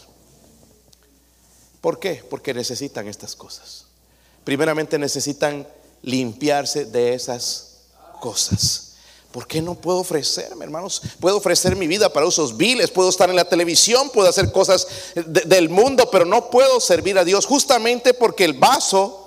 ¿Por 1.80 1.98
qué? 1.98 2.24
Porque 2.28 2.52
necesitan 2.52 3.08
estas 3.08 3.34
cosas. 3.34 3.86
Primeramente 4.44 4.98
necesitan 4.98 5.66
limpiarse 6.02 6.86
de 6.86 7.14
esas 7.14 7.78
cosas. 8.20 8.89
¿Por 9.32 9.46
qué 9.46 9.62
no 9.62 9.76
puedo 9.76 9.98
ofrecerme, 9.98 10.64
hermanos? 10.64 11.00
Puedo 11.20 11.36
ofrecer 11.36 11.76
mi 11.76 11.86
vida 11.86 12.12
para 12.12 12.26
usos 12.26 12.56
viles, 12.56 12.90
puedo 12.90 13.08
estar 13.08 13.30
en 13.30 13.36
la 13.36 13.44
televisión, 13.44 14.10
puedo 14.10 14.28
hacer 14.28 14.50
cosas 14.50 14.88
del 15.14 15.68
mundo, 15.68 16.10
pero 16.10 16.24
no 16.24 16.50
puedo 16.50 16.80
servir 16.80 17.16
a 17.16 17.24
Dios 17.24 17.46
justamente 17.46 18.12
porque 18.12 18.44
el 18.44 18.54
vaso 18.54 19.20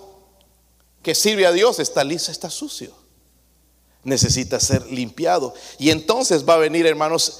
que 1.01 1.15
sirve 1.15 1.45
a 1.45 1.53
Dios 1.53 1.79
está 1.79 2.03
liso, 2.03 2.31
está 2.31 2.49
sucio. 2.49 2.91
Necesita 4.03 4.59
ser 4.59 4.85
limpiado. 4.87 5.53
Y 5.79 5.89
entonces 5.89 6.47
va 6.47 6.55
a 6.55 6.57
venir, 6.57 6.85
hermanos, 6.85 7.39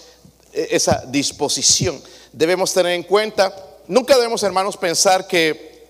e, 0.53 0.69
esa 0.71 1.03
disposición. 1.07 2.01
Debemos 2.31 2.73
tener 2.73 2.93
en 2.93 3.03
cuenta, 3.03 3.53
nunca 3.87 4.15
debemos, 4.15 4.41
hermanos, 4.43 4.77
pensar 4.77 5.27
que 5.27 5.85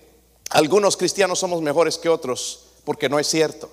algunos 0.50 0.96
cristianos 0.96 1.38
somos 1.38 1.62
mejores 1.62 1.98
que 1.98 2.08
otros, 2.08 2.60
porque 2.84 3.08
no 3.08 3.20
es 3.20 3.28
cierto. 3.28 3.70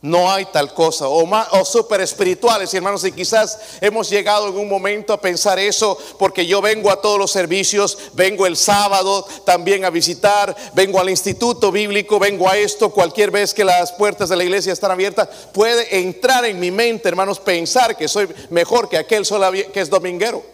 No 0.00 0.30
hay 0.30 0.44
tal 0.46 0.72
cosa. 0.74 1.08
O, 1.08 1.26
más, 1.26 1.48
o 1.52 1.64
super 1.64 2.00
espirituales, 2.00 2.72
hermanos. 2.72 3.04
Y 3.04 3.10
quizás 3.10 3.58
hemos 3.80 4.08
llegado 4.08 4.48
en 4.48 4.56
un 4.56 4.68
momento 4.68 5.12
a 5.12 5.20
pensar 5.20 5.58
eso 5.58 5.98
porque 6.18 6.46
yo 6.46 6.60
vengo 6.62 6.90
a 6.90 7.00
todos 7.00 7.18
los 7.18 7.32
servicios, 7.32 7.98
vengo 8.12 8.46
el 8.46 8.56
sábado 8.56 9.26
también 9.44 9.84
a 9.84 9.90
visitar, 9.90 10.54
vengo 10.74 11.00
al 11.00 11.10
instituto 11.10 11.72
bíblico, 11.72 12.20
vengo 12.20 12.48
a 12.48 12.56
esto. 12.56 12.90
Cualquier 12.90 13.32
vez 13.32 13.52
que 13.52 13.64
las 13.64 13.90
puertas 13.92 14.28
de 14.28 14.36
la 14.36 14.44
iglesia 14.44 14.72
están 14.72 14.92
abiertas, 14.92 15.28
puede 15.52 15.98
entrar 15.98 16.44
en 16.44 16.60
mi 16.60 16.70
mente, 16.70 17.08
hermanos, 17.08 17.40
pensar 17.40 17.96
que 17.96 18.06
soy 18.06 18.28
mejor 18.50 18.88
que 18.88 18.98
aquel 18.98 19.26
que 19.72 19.80
es 19.80 19.90
dominguero. 19.90 20.44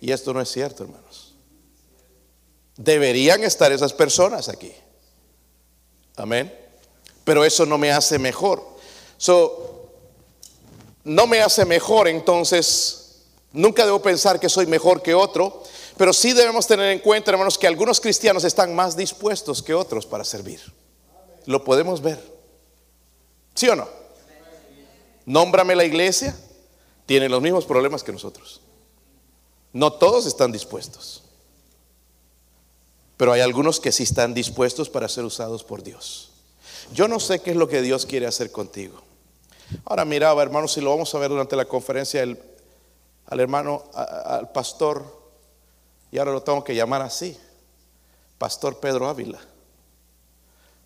Y 0.00 0.12
esto 0.12 0.32
no 0.32 0.40
es 0.40 0.48
cierto, 0.48 0.84
hermanos. 0.84 1.34
Deberían 2.76 3.42
estar 3.42 3.72
esas 3.72 3.92
personas 3.92 4.48
aquí. 4.48 4.72
Amén. 6.14 6.67
Pero 7.28 7.44
eso 7.44 7.66
no 7.66 7.76
me 7.76 7.92
hace 7.92 8.18
mejor. 8.18 8.64
No 11.04 11.26
me 11.26 11.42
hace 11.42 11.66
mejor, 11.66 12.08
entonces 12.08 13.26
nunca 13.52 13.84
debo 13.84 14.00
pensar 14.00 14.40
que 14.40 14.48
soy 14.48 14.64
mejor 14.64 15.02
que 15.02 15.12
otro, 15.14 15.62
pero 15.98 16.14
sí 16.14 16.32
debemos 16.32 16.66
tener 16.66 16.90
en 16.90 17.00
cuenta, 17.00 17.30
hermanos, 17.30 17.58
que 17.58 17.66
algunos 17.66 18.00
cristianos 18.00 18.44
están 18.44 18.74
más 18.74 18.96
dispuestos 18.96 19.62
que 19.62 19.74
otros 19.74 20.06
para 20.06 20.24
servir. 20.24 20.58
Lo 21.44 21.62
podemos 21.64 22.00
ver. 22.00 22.18
¿Sí 23.54 23.68
o 23.68 23.76
no? 23.76 23.86
Nómbrame 25.26 25.76
la 25.76 25.84
iglesia, 25.84 26.34
tiene 27.04 27.28
los 27.28 27.42
mismos 27.42 27.66
problemas 27.66 28.02
que 28.02 28.12
nosotros. 28.12 28.62
No 29.74 29.92
todos 29.92 30.24
están 30.24 30.50
dispuestos. 30.50 31.24
Pero 33.18 33.32
hay 33.32 33.42
algunos 33.42 33.80
que 33.80 33.92
sí 33.92 34.04
están 34.04 34.32
dispuestos 34.32 34.88
para 34.88 35.10
ser 35.10 35.26
usados 35.26 35.62
por 35.62 35.82
Dios. 35.82 36.27
Yo 36.92 37.08
no 37.08 37.20
sé 37.20 37.40
qué 37.40 37.50
es 37.50 37.56
lo 37.56 37.68
que 37.68 37.82
Dios 37.82 38.06
quiere 38.06 38.26
hacer 38.26 38.50
contigo. 38.50 39.00
Ahora 39.84 40.04
miraba, 40.04 40.42
hermanos, 40.42 40.72
si 40.72 40.80
lo 40.80 40.90
vamos 40.90 41.14
a 41.14 41.18
ver 41.18 41.30
durante 41.30 41.56
la 41.56 41.66
conferencia, 41.66 42.22
al 42.22 43.40
hermano, 43.40 43.84
al 43.92 44.50
pastor, 44.52 45.04
y 46.10 46.18
ahora 46.18 46.32
lo 46.32 46.42
tengo 46.42 46.64
que 46.64 46.74
llamar 46.74 47.02
así, 47.02 47.36
Pastor 48.38 48.80
Pedro 48.80 49.08
Ávila, 49.08 49.40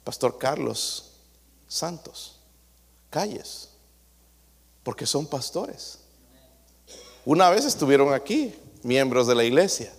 Pastor 0.03 0.39
Carlos 0.39 1.13
Santos, 1.69 2.37
Calles, 3.11 3.69
porque 4.83 5.07
son 5.07 5.27
pastores. 5.27 6.01
Una 7.25 7.51
vez 7.51 7.65
estuvieron 7.65 8.13
aquí, 8.13 8.55
miembros 8.83 9.29
de 9.29 9.35
la 9.37 9.45
iglesia 9.45 9.93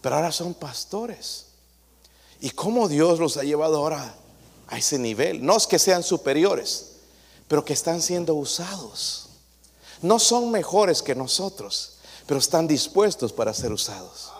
pero 0.00 0.16
ahora 0.16 0.32
son 0.32 0.54
pastores. 0.54 1.46
¿Y 2.40 2.50
cómo 2.50 2.88
Dios 2.88 3.18
los 3.18 3.36
ha 3.36 3.42
llevado 3.42 3.76
ahora 3.76 4.14
a 4.70 4.78
ese 4.78 4.98
nivel? 4.98 5.44
No 5.44 5.56
es 5.56 5.66
que 5.66 5.78
sean 5.78 6.02
superiores, 6.02 6.92
pero 7.48 7.64
que 7.64 7.72
están 7.72 8.00
siendo 8.00 8.34
usados. 8.34 9.28
No 10.00 10.18
son 10.18 10.50
mejores 10.50 11.02
que 11.02 11.14
nosotros, 11.14 11.98
pero 12.26 12.40
están 12.40 12.66
dispuestos 12.66 13.32
para 13.32 13.52
ser 13.52 13.72
usados. 13.72 14.32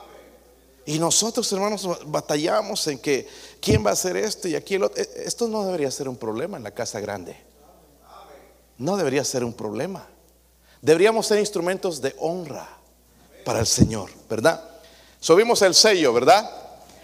Y 0.87 0.99
nosotros, 0.99 1.53
hermanos, 1.53 1.87
batallamos 2.07 2.87
en 2.87 2.99
que 2.99 3.29
quién 3.61 3.85
va 3.85 3.91
a 3.91 3.93
hacer 3.93 4.17
esto 4.17 4.49
y 4.49 4.57
aquí 4.57 4.77
e, 4.77 5.11
Esto 5.25 5.47
no 5.47 5.65
debería 5.65 5.91
ser 5.91 6.09
un 6.09 6.17
problema 6.17 6.57
en 6.57 6.65
la 6.65 6.71
casa 6.71 7.01
grande. 7.01 7.37
No 8.79 8.97
debería 8.97 9.25
ser 9.25 9.45
un 9.45 9.53
problema. 9.53 10.09
Deberíamos 10.81 11.27
ser 11.27 11.39
instrumentos 11.39 12.01
de 12.01 12.15
honra 12.19 12.69
para 13.45 13.61
el 13.61 13.67
Señor, 13.67 14.11
¿verdad? 14.29 14.65
Subimos 15.21 15.61
el 15.63 15.75
sello, 15.75 16.13
¿verdad? 16.15 16.51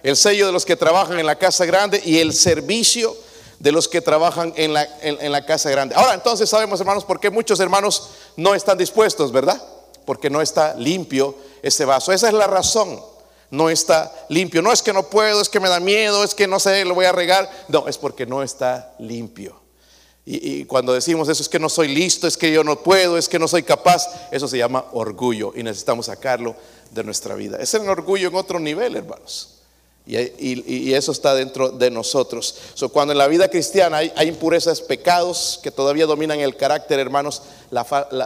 El 0.07 0.16
sello 0.16 0.47
de 0.47 0.53
los 0.53 0.64
que 0.64 0.77
trabajan 0.77 1.19
en 1.19 1.27
la 1.27 1.35
casa 1.35 1.64
grande 1.64 2.01
y 2.05 2.21
el 2.21 2.33
servicio 2.33 3.16
de 3.59 3.73
los 3.73 3.88
que 3.88 4.01
trabajan 4.01 4.53
en 4.55 4.73
la, 4.73 4.87
en, 5.03 5.33
la 5.33 5.45
casa 5.45 5.69
grande. 5.69 5.97
Ahora, 5.97 6.14
entonces 6.14 6.49
sabemos, 6.49 6.79
hermanos, 6.79 7.05
por 7.05 7.19
qué 7.19 7.29
muchos 7.29 7.59
hermanos 7.59 8.11
no 8.37 8.55
están 8.55 8.79
dispuestos, 8.79 9.33
¿verdad? 9.33 9.61
Porque 10.05 10.31
no 10.31 10.40
está 10.40 10.75
limpio 10.75 11.35
ese 11.61 11.85
vaso. 11.85 12.12
Esa 12.12 12.29
es 12.29 12.35
la 12.35 12.47
razón. 12.47 13.01
No 13.51 13.69
está 13.69 14.12
limpio. 14.29 14.62
No 14.62 14.71
es 14.71 14.81
que 14.81 14.92
no 14.92 15.11
puedo, 15.11 15.40
es 15.40 15.49
que 15.49 15.59
me 15.59 15.69
da 15.69 15.81
miedo, 15.81 16.23
es 16.23 16.37
que 16.37 16.47
no 16.47 16.61
sé, 16.61 16.85
lo 16.85 16.95
voy 16.95 17.07
a 17.07 17.11
regar. 17.11 17.51
No, 17.66 17.88
es 17.88 17.99
porque 17.99 18.27
no 18.27 18.45
está 18.45 18.95
limpio. 19.01 19.61
Y, 20.25 20.61
y, 20.61 20.64
cuando 20.66 20.92
decimos 20.92 21.29
eso 21.29 21.42
es 21.42 21.49
que 21.49 21.59
no 21.59 21.69
soy 21.69 21.88
listo, 21.88 22.29
es 22.29 22.37
que 22.37 22.53
yo 22.53 22.62
no 22.62 22.81
puedo, 22.81 23.19
es 23.19 23.29
que 23.29 23.40
no 23.40 23.49
soy 23.49 23.64
capaz, 23.64 24.07
eso 24.31 24.47
se 24.47 24.59
llama 24.59 24.85
orgullo 24.92 25.53
y 25.57 25.64
necesitamos 25.64 26.07
sacarlo 26.07 26.55
de 26.92 27.03
nuestra 27.03 27.35
vida. 27.35 27.59
Es 27.61 27.75
el 27.75 27.88
orgullo 27.88 28.29
en 28.29 28.37
otro 28.37 28.61
nivel, 28.61 28.95
hermanos. 28.95 29.56
Y, 30.07 30.92
eso 30.95 31.11
está 31.11 31.35
dentro 31.35 31.71
de 31.71 31.90
nosotros. 31.90 32.55
cuando 32.92 33.12
en 33.12 33.19
la 33.19 33.27
vida 33.27 33.49
cristiana 33.49 33.97
hay, 33.97 34.29
impurezas, 34.29 34.81
pecados 34.81 35.59
que 35.62 35.73
todavía 35.73 36.07
dominan 36.07 36.38
el 36.38 36.57
carácter, 36.57 37.01
hermanos, 37.01 37.42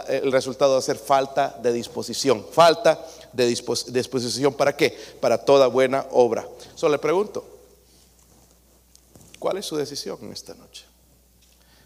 el 0.07 0.31
resultado 0.31 0.73
va 0.73 0.79
a 0.79 0.83
ser 0.83 0.97
falta 0.97 1.57
de 1.61 1.73
disposición. 1.73 2.45
Falta 2.51 3.03
de 3.33 3.47
disposición. 3.47 4.53
¿Para 4.53 4.75
qué? 4.75 4.95
Para 5.19 5.39
toda 5.39 5.67
buena 5.67 6.05
obra. 6.11 6.47
Solo 6.75 6.93
le 6.93 6.99
pregunto, 6.99 7.43
¿cuál 9.39 9.57
es 9.57 9.65
su 9.65 9.75
decisión 9.75 10.19
en 10.21 10.33
esta 10.33 10.53
noche? 10.53 10.85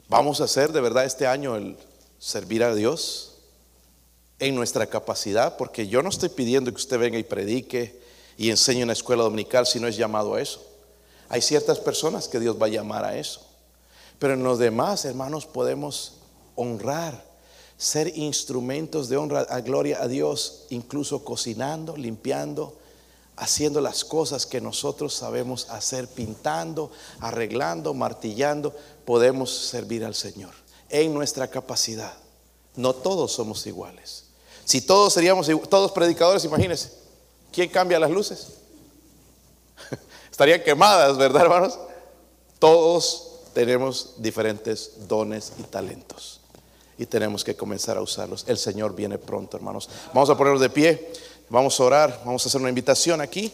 ¿Vamos 0.10 0.41
a 0.41 0.43
hacer 0.43 0.73
de 0.73 0.81
verdad 0.81 1.05
este 1.05 1.25
año 1.25 1.55
el 1.55 1.77
servir 2.19 2.63
a 2.63 2.75
Dios? 2.75 3.31
en 4.39 4.53
nuestra 4.53 4.88
capacidad, 4.88 5.55
porque 5.55 5.88
yo 5.88 6.03
no 6.03 6.10
estoy 6.10 6.27
pidiendo 6.29 6.69
que 6.71 6.75
usted 6.75 6.99
venga 6.99 7.17
y 7.17 7.23
predique 7.23 8.01
y 8.38 8.50
enseñe 8.50 8.82
en 8.82 8.88
la 8.88 8.93
escuela 8.93 9.24
dominical 9.24 9.65
si 9.65 9.80
no 9.80 9.88
es 9.88 9.98
llamado 9.98 10.36
a 10.36 10.41
eso. 10.41 10.62
Hay 11.30 11.41
ciertas 11.41 11.80
personas 11.80 12.28
que 12.28 12.39
Dios 12.39 12.58
va 12.62 12.67
a 12.67 12.69
llamar 12.69 13.06
a 13.06 13.17
eso. 13.17 13.41
Pero 14.19 14.34
en 14.34 14.43
los 14.43 14.60
demás, 14.60 15.06
hermanos, 15.06 15.45
podemos 15.45 16.13
honrar, 16.56 17.26
ser 17.78 18.17
instrumentos 18.17 19.10
de 19.10 19.17
honra 19.17 19.41
a 19.41 19.62
gloria 19.62 20.02
a 20.02 20.08
Dios, 20.08 20.65
incluso 20.69 21.26
cocinando, 21.26 21.98
limpiando, 21.98 22.78
haciendo 23.36 23.82
las 23.82 24.06
cosas 24.06 24.45
que 24.45 24.62
nosotros 24.62 25.13
sabemos 25.13 25.69
hacer, 25.69 26.08
pintando, 26.08 26.91
arreglando, 27.19 27.93
martillando, 27.93 28.74
podemos 29.04 29.52
servir 29.52 30.06
al 30.06 30.15
Señor 30.15 30.54
en 30.89 31.13
nuestra 31.13 31.50
capacidad. 31.50 32.13
No 32.76 32.93
todos 32.93 33.34
somos 33.34 33.65
iguales. 33.67 34.26
Si 34.63 34.82
todos 34.82 35.13
seríamos 35.13 35.48
todos 35.69 35.91
predicadores, 35.91 36.45
imagínense, 36.45 36.91
¿quién 37.56 37.70
cambia 37.70 37.98
las 37.98 38.12
luces? 38.12 38.58
Estarían 40.32 40.62
quemadas, 40.62 41.18
¿verdad, 41.18 41.44
hermanos? 41.44 41.80
Todos 42.60 43.39
tenemos 43.54 44.15
diferentes 44.18 45.08
dones 45.08 45.54
y 45.58 45.63
talentos 45.63 46.41
y 46.98 47.06
tenemos 47.06 47.46
que 47.46 47.56
comenzar 47.56 47.98
a 47.98 48.02
usarlos. 48.02 48.44
El 48.48 48.58
Señor 48.58 48.94
viene 48.94 49.18
pronto, 49.18 49.56
hermanos. 49.56 49.89
Vamos 50.13 50.30
a 50.30 50.38
ponernos 50.38 50.62
de 50.62 50.70
pie, 50.70 51.12
vamos 51.50 51.80
a 51.80 51.84
orar, 51.84 52.22
vamos 52.26 52.46
a 52.46 52.50
hacer 52.50 52.60
una 52.60 52.70
invitación 52.70 53.22
aquí. 53.22 53.52